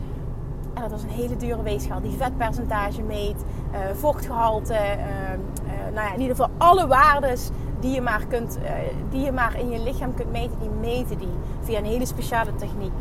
En 0.75 0.83
dat 0.83 0.91
was 0.91 1.03
een 1.03 1.09
hele 1.09 1.37
dure 1.37 1.63
weegschaal 1.63 2.01
die 2.01 2.17
vetpercentage 2.17 3.03
meet, 3.03 3.45
uh, 3.73 3.79
vochtgehalte, 3.95 4.73
uh, 4.73 4.79
uh, 4.79 5.95
nou 5.95 6.07
ja, 6.07 6.13
in 6.13 6.21
ieder 6.21 6.37
geval 6.37 6.51
alle 6.59 6.87
waardes 6.87 7.51
die 7.81 7.95
je, 7.95 8.01
maar 8.01 8.27
kunt, 8.29 8.59
uh, 8.63 8.71
die 9.11 9.21
je 9.21 9.33
maar 9.33 9.59
in 9.59 9.71
je 9.71 9.83
lichaam 9.83 10.15
kunt 10.15 10.33
meten, 10.33 10.59
die 10.61 10.71
meten 10.81 11.19
die 11.19 11.35
via 11.63 11.79
een 11.79 11.85
hele 11.85 12.07
speciale 12.07 12.55
techniek. 12.55 12.93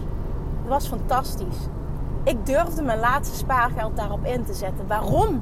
Het 0.61 0.69
was 0.69 0.87
fantastisch. 0.87 1.57
Ik 2.23 2.45
durfde 2.45 2.81
mijn 2.81 2.99
laatste 2.99 3.37
spaargeld 3.37 3.95
daarop 3.95 4.25
in 4.25 4.45
te 4.45 4.53
zetten. 4.53 4.87
Waarom? 4.87 5.41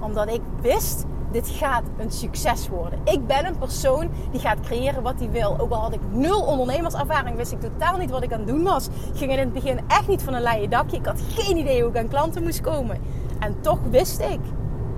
Omdat 0.00 0.28
ik 0.32 0.40
wist, 0.60 1.04
dit 1.30 1.48
gaat 1.48 1.82
een 1.98 2.10
succes 2.10 2.68
worden. 2.68 2.98
Ik 3.04 3.26
ben 3.26 3.46
een 3.46 3.58
persoon 3.58 4.10
die 4.30 4.40
gaat 4.40 4.60
creëren 4.60 5.02
wat 5.02 5.14
hij 5.18 5.30
wil. 5.30 5.58
Ook 5.58 5.70
al 5.70 5.80
had 5.80 5.94
ik 5.94 6.00
nul 6.10 6.40
ondernemerservaring, 6.40 7.36
wist 7.36 7.52
ik 7.52 7.60
totaal 7.60 7.96
niet 7.96 8.10
wat 8.10 8.22
ik 8.22 8.32
aan 8.32 8.38
het 8.38 8.48
doen 8.48 8.62
was. 8.62 8.86
Ik 8.86 9.16
ging 9.16 9.32
in 9.32 9.38
het 9.38 9.52
begin 9.52 9.80
echt 9.86 10.08
niet 10.08 10.22
van 10.22 10.34
een 10.34 10.42
leien 10.42 10.70
dakje. 10.70 10.96
Ik 10.96 11.06
had 11.06 11.20
geen 11.28 11.56
idee 11.56 11.80
hoe 11.80 11.90
ik 11.90 11.98
aan 11.98 12.08
klanten 12.08 12.42
moest 12.42 12.60
komen. 12.60 12.98
En 13.38 13.60
toch 13.60 13.78
wist 13.90 14.20
ik, 14.20 14.40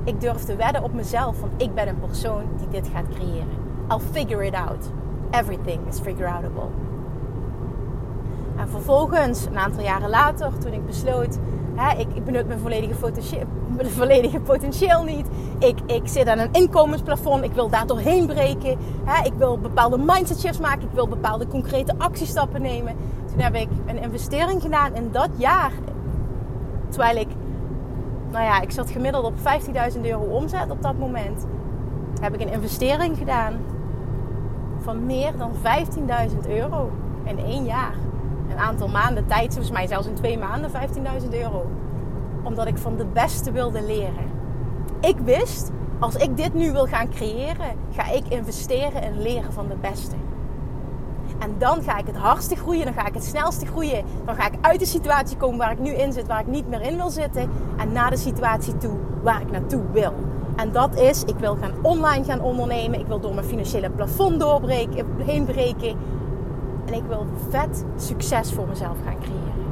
ik 0.04 0.20
durfde 0.20 0.56
wedden 0.56 0.82
op 0.82 0.92
mezelf, 0.92 1.40
want 1.40 1.62
ik 1.62 1.74
ben 1.74 1.88
een 1.88 2.00
persoon 2.00 2.42
die 2.58 2.68
dit 2.68 2.90
gaat 2.94 3.08
creëren. 3.14 3.69
I'll 3.90 4.12
figure 4.12 4.46
it 4.46 4.54
out. 4.54 4.84
Everything 5.30 5.86
is 5.88 5.98
figure 5.98 6.28
outable. 6.28 6.68
En 8.56 8.68
vervolgens, 8.68 9.46
een 9.46 9.58
aantal 9.58 9.82
jaren 9.82 10.10
later, 10.10 10.58
toen 10.58 10.72
ik 10.72 10.86
besloot, 10.86 11.38
hè, 11.74 11.98
ik, 11.98 12.06
ik 12.14 12.24
benut 12.24 12.46
mijn 12.46 12.58
volledige, 12.58 12.94
mijn 13.76 13.90
volledige 13.90 14.40
potentieel 14.40 15.04
niet. 15.04 15.26
Ik, 15.58 15.78
ik 15.86 16.08
zit 16.08 16.26
aan 16.26 16.38
een 16.38 16.52
inkomensplafond, 16.52 17.44
ik 17.44 17.52
wil 17.52 17.68
daar 17.68 17.86
doorheen 17.86 18.26
breken. 18.26 18.78
Hè, 19.04 19.24
ik 19.26 19.32
wil 19.36 19.58
bepaalde 19.58 19.98
mindset 19.98 20.40
shifts 20.40 20.58
maken, 20.58 20.82
ik 20.82 20.92
wil 20.92 21.08
bepaalde 21.08 21.46
concrete 21.46 21.94
actiestappen 21.98 22.62
nemen. 22.62 22.96
Toen 23.30 23.40
heb 23.40 23.54
ik 23.54 23.68
een 23.86 24.02
investering 24.02 24.62
gedaan 24.62 24.94
in 24.94 25.08
dat 25.12 25.30
jaar. 25.36 25.72
Terwijl 26.88 27.16
ik, 27.16 27.28
nou 28.30 28.44
ja, 28.44 28.60
ik 28.60 28.70
zat 28.70 28.90
gemiddeld 28.90 29.24
op 29.24 29.34
15.000 29.94 30.00
euro 30.02 30.22
omzet 30.22 30.70
op 30.70 30.82
dat 30.82 30.98
moment. 30.98 31.46
Heb 32.20 32.34
ik 32.34 32.40
een 32.40 32.52
investering 32.52 33.18
gedaan 33.18 33.54
van 34.82 35.06
meer 35.06 35.36
dan 35.36 35.52
15.000 36.30 36.48
euro 36.48 36.90
in 37.24 37.38
één 37.38 37.64
jaar. 37.64 37.94
Een 38.50 38.58
aantal 38.58 38.88
maanden 38.88 39.26
tijd, 39.26 39.52
volgens 39.52 39.70
mij 39.70 39.86
zelfs 39.86 40.06
in 40.06 40.14
twee 40.14 40.38
maanden 40.38 40.70
15.000 41.22 41.28
euro. 41.30 41.66
Omdat 42.42 42.66
ik 42.66 42.78
van 42.78 42.96
de 42.96 43.04
beste 43.04 43.52
wilde 43.52 43.82
leren. 43.82 44.30
Ik 45.00 45.16
wist, 45.24 45.70
als 45.98 46.14
ik 46.14 46.36
dit 46.36 46.54
nu 46.54 46.72
wil 46.72 46.86
gaan 46.86 47.08
creëren, 47.08 47.76
ga 47.92 48.10
ik 48.10 48.28
investeren 48.28 49.02
in 49.02 49.22
leren 49.22 49.52
van 49.52 49.68
de 49.68 49.76
beste. 49.80 50.16
En 51.38 51.54
dan 51.58 51.82
ga 51.82 51.98
ik 51.98 52.06
het 52.06 52.16
hardste 52.16 52.56
groeien, 52.56 52.84
dan 52.84 52.94
ga 52.94 53.06
ik 53.06 53.14
het 53.14 53.24
snelste 53.24 53.66
groeien. 53.66 54.04
Dan 54.24 54.34
ga 54.34 54.46
ik 54.46 54.54
uit 54.60 54.78
de 54.80 54.86
situatie 54.86 55.36
komen 55.36 55.58
waar 55.58 55.72
ik 55.72 55.78
nu 55.78 55.90
in 55.90 56.12
zit, 56.12 56.26
waar 56.26 56.40
ik 56.40 56.46
niet 56.46 56.68
meer 56.68 56.80
in 56.80 56.96
wil 56.96 57.10
zitten. 57.10 57.50
En 57.76 57.92
naar 57.92 58.10
de 58.10 58.16
situatie 58.16 58.76
toe 58.76 58.96
waar 59.22 59.40
ik 59.40 59.50
naartoe 59.50 59.82
wil. 59.92 60.14
En 60.60 60.72
dat 60.72 60.96
is, 60.96 61.24
ik 61.24 61.36
wil 61.38 61.56
gaan 61.60 61.72
online 61.82 62.24
gaan 62.24 62.40
ondernemen. 62.40 63.00
Ik 63.00 63.06
wil 63.06 63.20
door 63.20 63.34
mijn 63.34 63.46
financiële 63.46 63.90
plafond 63.90 64.40
doorbreken, 64.40 65.06
heen 65.18 65.44
breken. 65.44 65.96
En 66.86 66.94
ik 66.94 67.02
wil 67.08 67.26
vet 67.48 67.84
succes 67.96 68.52
voor 68.52 68.68
mezelf 68.68 68.96
gaan 69.04 69.18
creëren. 69.20 69.68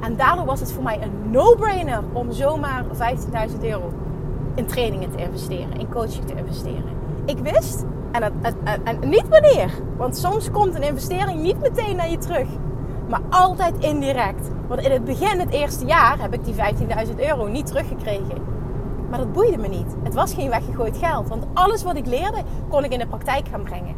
En 0.00 0.16
daardoor 0.16 0.44
was 0.44 0.60
het 0.60 0.72
voor 0.72 0.82
mij 0.82 1.02
een 1.02 1.30
no-brainer 1.30 2.02
om 2.12 2.32
zomaar 2.32 2.84
15.000 2.84 3.60
euro 3.60 3.92
in 4.54 4.66
trainingen 4.66 5.10
te 5.10 5.18
investeren, 5.18 5.78
in 5.78 5.90
coaching 5.90 6.24
te 6.24 6.34
investeren. 6.34 6.92
Ik 7.24 7.38
wist, 7.38 7.84
en, 8.12 8.32
en 8.84 9.08
niet 9.08 9.28
wanneer, 9.28 9.70
want 9.96 10.16
soms 10.16 10.50
komt 10.50 10.74
een 10.74 10.82
investering 10.82 11.40
niet 11.42 11.60
meteen 11.60 11.96
naar 11.96 12.10
je 12.10 12.18
terug, 12.18 12.48
maar 13.08 13.20
altijd 13.30 13.74
indirect. 13.78 14.50
Want 14.66 14.80
in 14.80 14.90
het 14.90 15.04
begin, 15.04 15.40
het 15.40 15.50
eerste 15.50 15.84
jaar, 15.84 16.20
heb 16.20 16.34
ik 16.34 16.44
die 16.44 16.54
15.000 17.06 17.14
euro 17.16 17.46
niet 17.46 17.66
teruggekregen. 17.66 18.53
Maar 19.14 19.22
dat 19.22 19.32
boeide 19.32 19.58
me 19.58 19.68
niet. 19.68 19.96
Het 20.02 20.14
was 20.14 20.34
geen 20.34 20.50
weggegooid 20.50 20.96
geld. 20.96 21.28
Want 21.28 21.44
alles 21.52 21.82
wat 21.82 21.96
ik 21.96 22.06
leerde, 22.06 22.42
kon 22.68 22.84
ik 22.84 22.92
in 22.92 22.98
de 22.98 23.06
praktijk 23.06 23.48
gaan 23.48 23.62
brengen. 23.62 23.94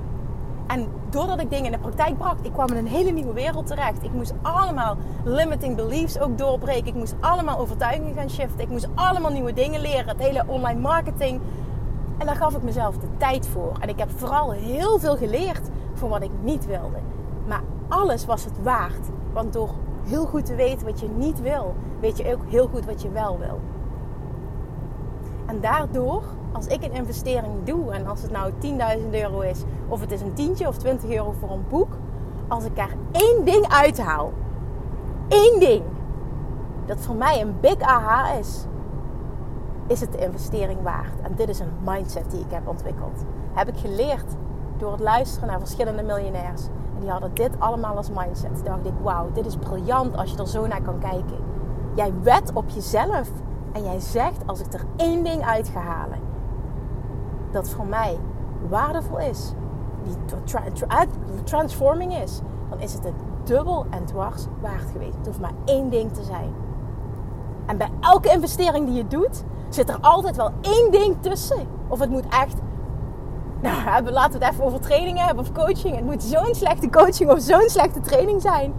En 0.67 0.87
doordat 1.11 1.41
ik 1.41 1.51
dingen 1.51 1.65
in 1.65 1.73
de 1.73 1.79
praktijk 1.79 2.19
bracht, 2.19 2.45
ik 2.45 2.53
kwam 2.53 2.69
in 2.69 2.77
een 2.77 2.87
hele 2.87 3.11
nieuwe 3.11 3.33
wereld 3.33 3.67
terecht. 3.67 4.03
Ik 4.03 4.13
moest 4.13 4.35
allemaal 4.43 4.97
limiting 5.25 5.77
beliefs 5.77 6.19
ook 6.19 6.39
doorbreken. 6.39 6.87
Ik 6.87 6.95
moest 6.95 7.15
allemaal 7.21 7.59
overtuigingen 7.59 8.15
gaan 8.15 8.31
shiften. 8.31 8.61
Ik 8.61 8.69
moest 8.69 8.89
allemaal 8.95 9.31
nieuwe 9.31 9.53
dingen 9.53 9.81
leren. 9.81 10.09
Het 10.09 10.19
hele 10.19 10.45
online 10.47 10.81
marketing. 10.81 11.41
En 12.19 12.27
daar 12.27 12.37
gaf 12.37 12.57
ik 12.57 12.63
mezelf 12.63 12.99
de 12.99 13.09
tijd 13.17 13.49
voor. 13.49 13.73
En 13.81 13.89
ik 13.89 13.99
heb 13.99 14.11
vooral 14.17 14.51
heel 14.51 14.99
veel 14.99 15.17
geleerd 15.17 15.69
van 15.95 16.09
wat 16.09 16.23
ik 16.23 16.31
niet 16.43 16.67
wilde. 16.67 16.99
Maar 17.49 17.63
alles 17.89 18.27
was 18.27 18.45
het 18.45 18.63
waard. 18.63 19.09
Want 19.33 19.53
door 19.53 19.71
heel 20.05 20.27
goed 20.27 20.45
te 20.47 20.55
weten 20.55 20.87
wat 20.87 21.01
je 21.01 21.09
niet 21.17 21.41
wil, 21.41 21.75
weet 22.01 22.19
je 22.19 22.33
ook 22.33 22.43
heel 22.49 22.69
goed 22.69 22.85
wat 22.85 23.03
je 23.03 23.11
wel 23.11 23.39
wil. 23.39 23.61
En 25.47 25.61
daardoor, 25.61 26.23
als 26.53 26.67
ik 26.67 26.85
een 26.85 26.93
investering 26.93 27.65
doe, 27.65 27.93
en 27.93 28.07
als 28.07 28.23
het 28.23 28.31
nou 28.31 28.53
10.000 28.99 29.11
euro 29.11 29.41
is, 29.41 29.63
of 29.89 30.01
het 30.01 30.13
is 30.13 30.21
een 30.21 30.33
tientje 30.33 30.69
of 30.69 30.77
20 30.77 31.11
euro 31.11 31.35
voor 31.41 31.51
een 31.51 31.65
boek, 31.69 31.97
als 32.49 32.65
ik 32.65 32.77
daar 32.77 32.95
één 33.13 33.45
ding 33.45 33.69
uithaal, 33.69 34.33
één 35.29 35.61
ding, 35.61 35.83
dat 36.87 37.01
voor 37.01 37.15
mij 37.15 37.41
een 37.41 37.55
big 37.61 37.81
aha 37.81 38.33
is, 38.33 38.67
is 39.87 40.01
het 40.01 40.13
de 40.13 40.19
investering 40.19 40.83
waard. 40.83 41.21
En 41.23 41.33
dit 41.37 41.49
is 41.49 41.59
een 41.59 41.73
mindset 41.85 42.31
die 42.31 42.41
ik 42.41 42.51
heb 42.51 42.69
ontwikkeld. 42.69 43.25
Heb 43.53 43.69
ik 43.69 43.77
geleerd 43.77 44.35
door 44.79 44.93
het 44.93 45.01
luisteren 45.01 45.49
naar 45.49 45.59
verschillende 45.59 46.03
miljonairs. 46.03 46.63
En 46.95 47.01
die 47.01 47.11
hadden 47.11 47.35
dit 47.35 47.51
allemaal 47.59 47.97
als 47.97 48.11
mindset. 48.11 48.55
Toen 48.55 48.65
dacht 48.65 48.87
ik, 48.87 48.93
wauw, 49.03 49.33
dit 49.33 49.47
is 49.47 49.57
briljant 49.57 50.17
als 50.17 50.31
je 50.31 50.39
er 50.39 50.49
zo 50.49 50.67
naar 50.67 50.83
kan 50.83 50.99
kijken. 50.99 51.39
Jij 51.95 52.13
wet 52.23 52.51
op 52.55 52.69
jezelf 52.69 53.31
en 53.77 53.85
jij 53.85 54.01
zegt, 54.01 54.47
als 54.47 54.61
ik 54.61 54.73
er 54.73 54.85
één 54.97 55.25
ding 55.25 55.43
uit 55.43 55.69
ga 55.69 55.81
halen, 55.81 56.19
dat 57.51 57.69
voor 57.69 57.87
mij 57.87 58.19
waardevol 58.69 59.19
is, 59.19 59.53
die 60.05 61.43
transforming 61.45 62.17
is, 62.17 62.41
dan 62.71 62.81
is 62.81 62.93
het 62.93 63.05
het 63.05 63.15
dubbel 63.45 63.87
en 63.91 64.05
dwars 64.05 64.47
waard 64.61 64.91
geweest. 64.93 65.17
Het 65.17 65.27
hoeft 65.27 65.41
maar 65.41 65.55
één 65.65 65.91
ding 65.91 66.13
te 66.13 66.23
zijn. 66.23 66.55
En 67.67 67.77
bij 67.77 67.91
elke 68.01 68.31
investering 68.31 68.87
die 68.87 68.95
je 68.95 69.07
doet, 69.07 69.45
zit 69.69 69.89
er 69.89 69.99
altijd 70.01 70.37
wel 70.37 70.51
één 70.61 70.91
ding 70.91 71.17
tussen. 71.21 71.67
Of 71.89 71.99
het 71.99 72.11
moet 72.11 72.29
echt 72.29 72.57
nou, 73.61 74.11
laten 74.11 74.39
we 74.39 74.45
het 74.45 74.55
even 74.55 74.65
over 74.65 74.81
trainingen 74.81 75.25
hebben 75.25 75.45
of 75.45 75.53
coaching. 75.53 75.95
Het 75.95 76.05
moet 76.05 76.23
zo'n 76.23 76.55
slechte 76.55 76.91
coaching 76.91 77.31
of 77.31 77.41
zo'n 77.41 77.69
slechte 77.69 78.01
training 78.01 78.43
zijn. 78.43 78.75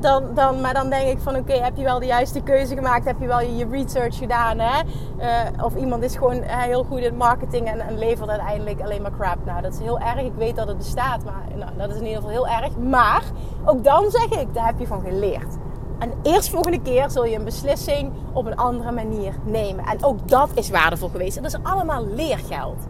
Dan, 0.00 0.34
dan, 0.34 0.60
maar 0.60 0.74
dan 0.74 0.90
denk 0.90 1.08
ik 1.08 1.18
van 1.18 1.36
oké, 1.36 1.52
heb 1.52 1.76
je 1.76 1.82
wel 1.82 1.98
de 1.98 2.06
juiste 2.06 2.40
keuze 2.40 2.74
gemaakt? 2.74 3.04
Heb 3.04 3.20
je 3.20 3.26
wel 3.26 3.40
je, 3.40 3.66
research 3.70 4.16
gedaan? 4.16 4.58
Hè? 4.58 4.82
Uh, 5.20 5.64
of 5.64 5.76
iemand 5.76 6.02
is 6.02 6.16
gewoon 6.16 6.42
heel 6.42 6.84
goed 6.84 6.98
in 6.98 7.16
marketing 7.16 7.66
en, 7.66 7.80
en, 7.80 7.98
levert 7.98 8.28
uiteindelijk 8.28 8.80
alleen 8.80 9.02
maar 9.02 9.16
crap. 9.18 9.44
Nou, 9.44 9.62
dat 9.62 9.72
is 9.72 9.78
heel 9.78 9.98
erg. 9.98 10.20
Ik 10.20 10.32
weet 10.36 10.56
dat 10.56 10.68
het 10.68 10.76
bestaat, 10.76 11.24
maar 11.24 11.44
nou, 11.56 11.70
dat 11.76 11.90
is 11.90 11.96
in 11.96 12.06
ieder 12.06 12.16
geval 12.16 12.30
heel 12.30 12.48
erg. 12.48 12.76
Maar 12.76 13.22
ook 13.64 13.84
dan 13.84 14.10
zeg 14.10 14.40
ik, 14.40 14.54
daar 14.54 14.66
heb 14.66 14.78
je 14.78 14.86
van 14.86 15.00
geleerd. 15.00 15.56
En 15.98 16.12
eerst 16.22 16.50
volgende 16.50 16.82
keer 16.82 17.10
zul 17.10 17.24
je 17.24 17.36
een 17.36 17.44
beslissing 17.44 18.12
op 18.32 18.46
een 18.46 18.56
andere 18.56 18.92
manier 18.92 19.34
nemen. 19.44 19.84
En 19.84 20.04
ook 20.04 20.28
dat 20.28 20.50
is 20.54 20.70
waardevol 20.70 21.08
geweest. 21.08 21.42
Dat 21.42 21.44
is 21.44 21.62
allemaal 21.62 22.06
leergeld. 22.06 22.86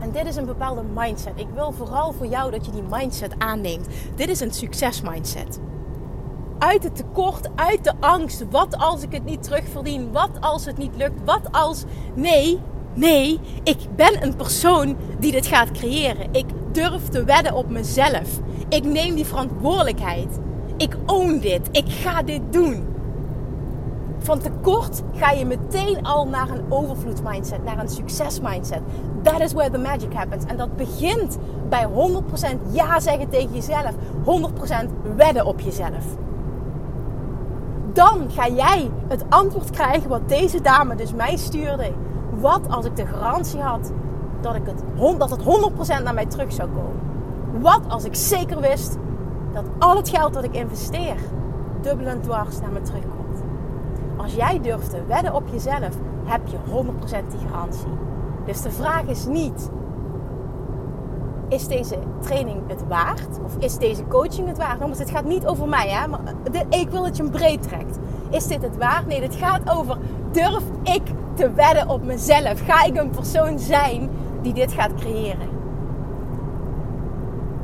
En 0.00 0.10
dit 0.12 0.26
is 0.26 0.36
een 0.36 0.46
bepaalde 0.46 0.82
mindset. 0.94 1.32
Ik 1.36 1.46
wil 1.54 1.72
vooral 1.72 2.12
voor 2.12 2.26
jou 2.26 2.50
dat 2.50 2.66
je 2.66 2.72
die 2.72 2.82
mindset 2.90 3.34
aanneemt. 3.38 3.86
Dit 4.14 4.28
is 4.28 4.40
een 4.40 4.52
succesmindset. 4.52 5.60
Uit 6.58 6.82
het 6.82 6.96
tekort, 6.96 7.48
uit 7.54 7.84
de 7.84 7.92
angst. 8.00 8.44
Wat 8.50 8.76
als 8.76 9.02
ik 9.02 9.12
het 9.12 9.24
niet 9.24 9.42
terugverdien? 9.42 10.12
Wat 10.12 10.30
als 10.40 10.64
het 10.64 10.78
niet 10.78 10.96
lukt? 10.96 11.20
Wat 11.24 11.52
als. 11.52 11.84
Nee, 12.14 12.60
nee, 12.94 13.40
ik 13.62 13.78
ben 13.96 14.22
een 14.22 14.36
persoon 14.36 14.96
die 15.18 15.32
dit 15.32 15.46
gaat 15.46 15.70
creëren. 15.70 16.28
Ik 16.32 16.46
durf 16.72 17.08
te 17.08 17.24
wedden 17.24 17.54
op 17.54 17.70
mezelf. 17.70 18.40
Ik 18.68 18.84
neem 18.84 19.14
die 19.14 19.26
verantwoordelijkheid. 19.26 20.38
Ik 20.76 20.96
own 21.06 21.38
dit. 21.38 21.68
Ik 21.72 21.88
ga 21.88 22.22
dit 22.22 22.52
doen. 22.52 22.89
Van 24.22 24.38
tekort 24.38 25.02
ga 25.14 25.30
je 25.30 25.46
meteen 25.46 26.04
al 26.04 26.26
naar 26.26 26.50
een 26.50 26.64
overvloedsmindset, 26.68 27.64
naar 27.64 27.78
een 27.78 27.88
succesmindset. 27.88 28.80
That 29.22 29.40
is 29.40 29.52
where 29.52 29.70
the 29.70 29.78
magic 29.78 30.12
happens. 30.12 30.44
En 30.44 30.56
dat 30.56 30.76
begint 30.76 31.38
bij 31.68 31.86
100% 31.86 32.56
ja 32.70 33.00
zeggen 33.00 33.28
tegen 33.28 33.54
jezelf. 33.54 33.92
100% 34.84 35.16
wedden 35.16 35.46
op 35.46 35.60
jezelf. 35.60 36.04
Dan 37.92 38.30
ga 38.30 38.48
jij 38.48 38.90
het 39.08 39.24
antwoord 39.28 39.70
krijgen 39.70 40.08
wat 40.08 40.28
deze 40.28 40.60
dame 40.60 40.94
dus 40.94 41.14
mij 41.14 41.36
stuurde. 41.36 41.92
Wat 42.40 42.60
als 42.68 42.84
ik 42.84 42.96
de 42.96 43.06
garantie 43.06 43.60
had 43.60 43.92
dat, 44.40 44.54
ik 44.54 44.62
het, 44.64 44.82
dat 45.18 45.30
het 45.30 45.42
100% 46.00 46.02
naar 46.02 46.14
mij 46.14 46.26
terug 46.26 46.52
zou 46.52 46.68
komen? 46.68 47.00
Wat 47.60 47.80
als 47.88 48.04
ik 48.04 48.14
zeker 48.14 48.60
wist 48.60 48.96
dat 49.52 49.64
al 49.78 49.96
het 49.96 50.08
geld 50.08 50.34
dat 50.34 50.44
ik 50.44 50.54
investeer 50.54 51.16
dubbel 51.80 52.06
en 52.06 52.20
dwars 52.20 52.60
naar 52.60 52.72
me 52.72 52.80
terugkomt? 52.80 53.19
Als 54.30 54.38
jij 54.38 54.60
durft 54.60 54.90
te 54.90 55.04
wedden 55.06 55.34
op 55.34 55.42
jezelf, 55.52 55.96
heb 56.24 56.40
je 56.46 56.56
100% 56.56 57.26
die 57.30 57.48
garantie. 57.48 57.92
Dus 58.46 58.62
de 58.62 58.70
vraag 58.70 59.02
is 59.02 59.26
niet: 59.26 59.70
is 61.48 61.66
deze 61.66 61.98
training 62.20 62.60
het 62.66 62.86
waard? 62.88 63.40
Of 63.44 63.56
is 63.58 63.78
deze 63.78 64.06
coaching 64.06 64.48
het 64.48 64.58
waard? 64.58 64.78
Want 64.78 64.98
het 64.98 65.10
gaat 65.10 65.24
niet 65.24 65.46
over 65.46 65.68
mij, 65.68 65.88
hè? 65.88 66.08
Maar 66.08 66.20
ik 66.68 66.90
wil 66.90 67.02
dat 67.02 67.16
je 67.16 67.22
hem 67.22 67.32
breed 67.32 67.62
trekt. 67.62 67.98
Is 68.30 68.46
dit 68.46 68.62
het 68.62 68.76
waard? 68.76 69.06
Nee, 69.06 69.22
het 69.22 69.34
gaat 69.34 69.70
over: 69.70 69.98
durf 70.30 70.64
ik 70.82 71.02
te 71.34 71.52
wedden 71.52 71.88
op 71.88 72.04
mezelf? 72.04 72.60
Ga 72.66 72.84
ik 72.84 72.96
een 72.96 73.10
persoon 73.10 73.58
zijn 73.58 74.10
die 74.42 74.52
dit 74.52 74.72
gaat 74.72 74.94
creëren? 74.94 75.48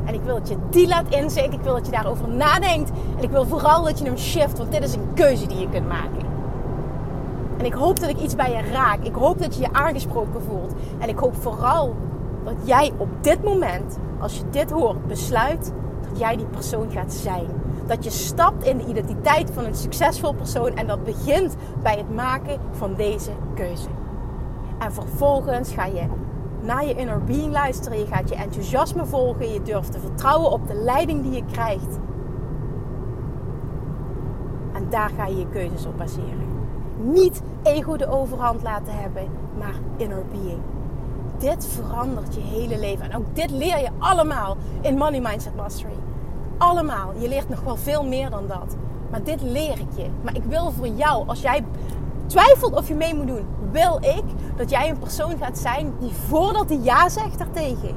En 0.05 0.15
ik 0.15 0.23
wil 0.23 0.35
dat 0.35 0.49
je 0.49 0.57
die 0.71 0.89
laat 0.89 1.09
inzinken. 1.09 1.59
Ik 1.59 1.65
wil 1.65 1.75
dat 1.75 1.87
je 1.87 1.93
daarover 1.93 2.29
nadenkt. 2.29 2.91
En 3.17 3.23
ik 3.23 3.31
wil 3.31 3.47
vooral 3.47 3.85
dat 3.85 3.99
je 3.99 4.05
hem 4.05 4.19
shift, 4.19 4.59
want 4.59 4.73
dit 4.73 4.83
is 4.83 4.95
een 4.95 5.15
keuze 5.15 5.47
die 5.47 5.59
je 5.59 5.69
kunt 5.69 5.89
maken. 5.89 6.26
En 7.59 7.65
ik 7.65 7.73
hoop 7.73 8.01
dat 8.01 8.09
ik 8.09 8.21
iets 8.21 8.35
bij 8.35 8.51
je 8.51 8.71
raak. 8.71 8.99
Ik 9.03 9.15
hoop 9.15 9.39
dat 9.39 9.55
je 9.55 9.61
je 9.61 9.73
aangesproken 9.73 10.43
voelt. 10.43 10.73
En 10.99 11.09
ik 11.09 11.19
hoop 11.19 11.35
vooral 11.35 11.95
dat 12.45 12.55
jij 12.65 12.93
op 12.97 13.09
dit 13.21 13.45
moment, 13.45 13.99
als 14.19 14.37
je 14.37 14.43
dit 14.51 14.71
hoort, 14.71 15.07
besluit 15.07 15.73
dat 16.09 16.19
jij 16.19 16.37
die 16.37 16.47
persoon 16.47 16.91
gaat 16.91 17.13
zijn. 17.13 17.47
Dat 17.87 18.05
je 18.05 18.11
stapt 18.11 18.65
in 18.65 18.77
de 18.77 18.87
identiteit 18.87 19.51
van 19.51 19.65
een 19.65 19.75
succesvol 19.75 20.33
persoon. 20.33 20.77
En 20.77 20.87
dat 20.87 21.05
begint 21.05 21.57
bij 21.83 21.97
het 21.97 22.15
maken 22.15 22.61
van 22.71 22.95
deze 22.95 23.31
keuze. 23.55 23.89
En 24.79 24.93
vervolgens 24.93 25.73
ga 25.73 25.85
je 25.85 26.03
naar 26.61 26.87
je 26.87 26.95
inner 26.95 27.25
being 27.25 27.53
luisteren. 27.53 27.99
Je 27.99 28.07
gaat 28.07 28.29
je 28.29 28.35
enthousiasme 28.35 29.07
volgen. 29.07 29.53
Je 29.53 29.63
durft 29.63 29.93
te 29.93 30.01
vertrouwen 30.01 30.51
op 30.51 30.67
de 30.67 30.75
leiding 30.75 31.23
die 31.23 31.33
je 31.33 31.45
krijgt. 31.53 31.99
En 34.73 34.87
daar 34.91 35.11
ga 35.17 35.27
je 35.27 35.39
je 35.39 35.49
keuzes 35.49 35.87
op 35.87 35.97
baseren 35.97 36.46
niet 37.07 37.43
ego 37.63 37.97
de 37.97 38.09
overhand 38.09 38.63
laten 38.63 38.99
hebben, 38.99 39.29
maar 39.59 39.75
inner 39.97 40.25
being. 40.31 40.61
Dit 41.39 41.67
verandert 41.67 42.35
je 42.35 42.41
hele 42.41 42.79
leven. 42.79 43.11
En 43.11 43.17
ook 43.17 43.37
dit 43.37 43.51
leer 43.51 43.79
je 43.79 43.91
allemaal 43.99 44.57
in 44.81 44.97
Money 44.97 45.21
Mindset 45.21 45.57
Mastery. 45.57 45.99
Allemaal. 46.59 47.13
Je 47.19 47.29
leert 47.29 47.49
nog 47.49 47.61
wel 47.63 47.77
veel 47.77 48.05
meer 48.05 48.31
dan 48.31 48.47
dat. 48.47 48.77
Maar 49.11 49.23
dit 49.23 49.43
leer 49.43 49.79
ik 49.79 49.97
je. 49.97 50.07
Maar 50.23 50.37
ik 50.37 50.45
wil 50.45 50.71
voor 50.71 50.89
jou, 50.89 51.29
als 51.29 51.41
jij 51.41 51.65
twijfelt 52.27 52.75
of 52.75 52.89
je 52.89 52.95
mee 52.95 53.15
moet 53.15 53.27
doen, 53.27 53.47
wil 53.71 53.97
ik 53.97 54.25
dat 54.57 54.71
jij 54.71 54.89
een 54.89 54.99
persoon 54.99 55.39
gaat 55.39 55.59
zijn 55.59 55.93
die 55.99 56.13
voordat 56.13 56.69
hij 56.69 56.79
ja 56.79 57.09
zegt 57.09 57.39
daartegen, 57.39 57.95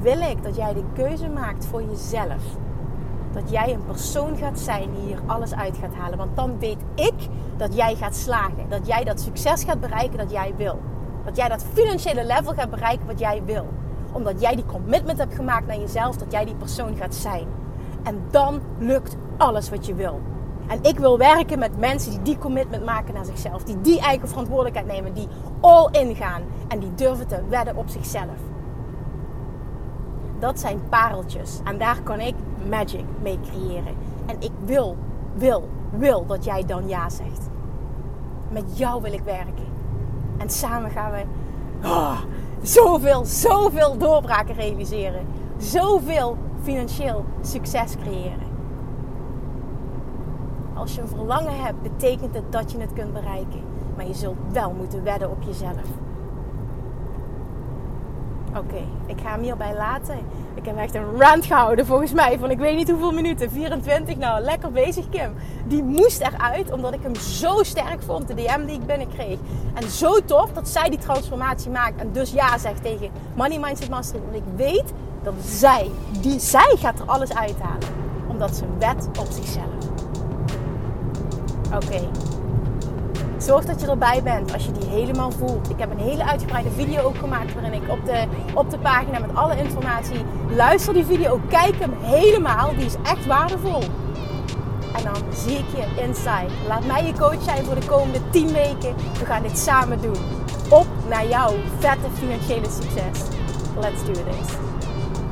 wil 0.00 0.20
ik 0.20 0.42
dat 0.42 0.56
jij 0.56 0.74
de 0.74 0.84
keuze 0.94 1.28
maakt 1.28 1.66
voor 1.66 1.82
jezelf 1.82 2.42
dat 3.32 3.50
jij 3.50 3.74
een 3.74 3.84
persoon 3.84 4.36
gaat 4.36 4.58
zijn 4.58 4.90
die 4.94 5.02
hier 5.06 5.20
alles 5.26 5.54
uit 5.54 5.76
gaat 5.76 5.94
halen. 5.94 6.18
Want 6.18 6.36
dan 6.36 6.58
weet 6.58 6.82
ik 6.94 7.14
dat 7.56 7.74
jij 7.74 7.94
gaat 7.94 8.16
slagen. 8.16 8.68
Dat 8.68 8.86
jij 8.86 9.04
dat 9.04 9.20
succes 9.20 9.64
gaat 9.64 9.80
bereiken 9.80 10.18
dat 10.18 10.30
jij 10.30 10.54
wil. 10.56 10.78
Dat 11.24 11.36
jij 11.36 11.48
dat 11.48 11.64
financiële 11.72 12.24
level 12.24 12.52
gaat 12.52 12.70
bereiken 12.70 13.06
wat 13.06 13.18
jij 13.18 13.42
wil. 13.44 13.66
Omdat 14.12 14.40
jij 14.40 14.54
die 14.54 14.66
commitment 14.66 15.18
hebt 15.18 15.34
gemaakt 15.34 15.66
naar 15.66 15.78
jezelf 15.78 16.16
dat 16.16 16.32
jij 16.32 16.44
die 16.44 16.54
persoon 16.54 16.96
gaat 16.96 17.14
zijn. 17.14 17.46
En 18.02 18.22
dan 18.30 18.60
lukt 18.78 19.16
alles 19.36 19.70
wat 19.70 19.86
je 19.86 19.94
wil. 19.94 20.20
En 20.66 20.78
ik 20.82 20.98
wil 20.98 21.18
werken 21.18 21.58
met 21.58 21.78
mensen 21.78 22.10
die 22.10 22.22
die 22.22 22.38
commitment 22.38 22.84
maken 22.84 23.14
naar 23.14 23.24
zichzelf. 23.24 23.62
Die 23.62 23.80
die 23.80 24.00
eigen 24.00 24.28
verantwoordelijkheid 24.28 24.86
nemen. 24.86 25.14
Die 25.14 25.28
all 25.60 25.88
in 25.90 26.14
gaan. 26.16 26.42
En 26.68 26.78
die 26.78 26.94
durven 26.94 27.26
te 27.26 27.42
wedden 27.48 27.76
op 27.76 27.88
zichzelf. 27.88 28.38
Dat 30.38 30.60
zijn 30.60 30.80
pareltjes. 30.88 31.60
En 31.64 31.78
daar 31.78 32.02
kan 32.02 32.20
ik 32.20 32.34
magic 32.68 33.04
mee 33.22 33.38
creëren. 33.50 33.94
En 34.26 34.36
ik 34.38 34.52
wil, 34.64 34.96
wil, 35.34 35.68
wil 35.90 36.26
dat 36.26 36.44
jij 36.44 36.64
dan 36.64 36.88
ja 36.88 37.08
zegt. 37.08 37.48
Met 38.48 38.78
jou 38.78 39.02
wil 39.02 39.12
ik 39.12 39.22
werken. 39.22 39.66
En 40.38 40.50
samen 40.50 40.90
gaan 40.90 41.10
we 41.10 41.22
oh, 41.84 42.20
zoveel, 42.62 43.24
zoveel 43.24 43.98
doorbraken 43.98 44.54
realiseren. 44.54 45.26
Zoveel 45.56 46.36
financieel 46.62 47.24
succes 47.40 47.96
creëren. 47.96 48.48
als 50.74 50.94
je 50.94 51.00
een 51.00 51.08
verlangen 51.08 51.62
hebt, 51.62 51.82
betekent 51.82 52.34
het 52.34 52.52
dat 52.52 52.72
je 52.72 52.78
het 52.78 52.92
kunt 52.92 53.12
bereiken. 53.12 53.62
Maar 53.96 54.06
je 54.06 54.14
zult 54.14 54.36
wel 54.52 54.72
moeten 54.72 55.04
wedden 55.04 55.30
op 55.30 55.42
jezelf. 55.42 55.86
Oké, 58.56 58.82
ik 59.06 59.20
ga 59.22 59.30
hem 59.30 59.42
hierbij 59.42 59.74
laten. 59.76 60.18
Ik 60.54 60.66
heb 60.66 60.76
echt 60.76 60.94
een 60.94 61.18
rant 61.18 61.44
gehouden 61.44 61.86
volgens 61.86 62.12
mij 62.12 62.38
van 62.38 62.50
ik 62.50 62.58
weet 62.58 62.76
niet 62.76 62.90
hoeveel 62.90 63.12
minuten. 63.12 63.50
24, 63.50 64.16
nou 64.16 64.42
lekker 64.42 64.72
bezig 64.72 65.08
Kim. 65.08 65.34
Die 65.66 65.82
moest 65.82 66.20
eruit 66.20 66.72
omdat 66.72 66.94
ik 66.94 67.02
hem 67.02 67.14
zo 67.14 67.62
sterk 67.62 68.02
vond, 68.02 68.28
de 68.28 68.34
DM 68.34 68.66
die 68.66 68.74
ik 68.74 68.86
binnenkreeg. 68.86 69.38
En 69.74 69.90
zo 69.90 70.24
tof 70.24 70.52
dat 70.52 70.68
zij 70.68 70.88
die 70.88 70.98
transformatie 70.98 71.70
maakt 71.70 72.00
en 72.00 72.12
dus 72.12 72.30
ja 72.32 72.58
zegt 72.58 72.82
tegen 72.82 73.10
Money 73.34 73.58
Mindset 73.58 73.88
Mastery. 73.88 74.22
Want 74.22 74.36
ik 74.36 74.56
weet 74.56 74.92
dat 75.22 75.34
zij, 75.44 75.90
die, 76.20 76.38
zij 76.38 76.76
gaat 76.78 76.98
er 76.98 77.06
alles 77.06 77.34
uithalen. 77.34 77.88
Omdat 78.28 78.56
ze 78.56 78.64
wet 78.78 79.08
op 79.18 79.26
zichzelf. 79.30 79.88
Oké, 81.74 82.08
Zorg 83.40 83.64
dat 83.64 83.80
je 83.80 83.86
erbij 83.86 84.22
bent 84.22 84.52
als 84.52 84.64
je 84.64 84.72
die 84.72 84.88
helemaal 84.88 85.30
voelt. 85.30 85.70
Ik 85.70 85.78
heb 85.78 85.90
een 85.90 85.98
hele 85.98 86.24
uitgebreide 86.24 86.70
video 86.70 87.02
ook 87.02 87.16
gemaakt 87.16 87.54
waarin 87.54 87.72
ik 87.72 87.90
op 87.90 88.04
de, 88.04 88.24
op 88.54 88.70
de 88.70 88.78
pagina 88.78 89.18
met 89.18 89.34
alle 89.34 89.56
informatie 89.56 90.24
luister 90.56 90.94
die 90.94 91.04
video, 91.04 91.40
kijk 91.48 91.74
hem 91.78 91.92
helemaal. 92.00 92.74
Die 92.76 92.84
is 92.84 92.94
echt 93.02 93.26
waardevol. 93.26 93.82
En 94.96 95.04
dan 95.04 95.22
zie 95.34 95.58
ik 95.58 95.64
je 95.76 96.02
inside. 96.02 96.52
Laat 96.68 96.86
mij 96.86 97.04
je 97.04 97.12
coach 97.12 97.42
zijn 97.42 97.64
voor 97.64 97.74
de 97.74 97.86
komende 97.86 98.18
10 98.30 98.52
weken. 98.52 98.94
We 99.18 99.24
gaan 99.24 99.42
dit 99.42 99.58
samen 99.58 100.02
doen. 100.02 100.16
Op 100.68 100.86
naar 101.08 101.26
jouw 101.26 101.54
vette 101.78 102.06
financiële 102.14 102.70
succes. 102.70 103.28
Let's 103.80 104.04
do 104.04 104.12
this. 104.12 104.54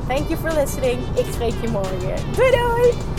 Thank 0.07 0.27
you 0.27 0.39
for 0.39 0.53
listening. 0.53 0.99
Ik 1.13 1.25
spreek 1.33 1.53
je 1.61 1.69
morgen. 1.69 2.15
Doei 2.35 2.51
doei! 2.51 3.18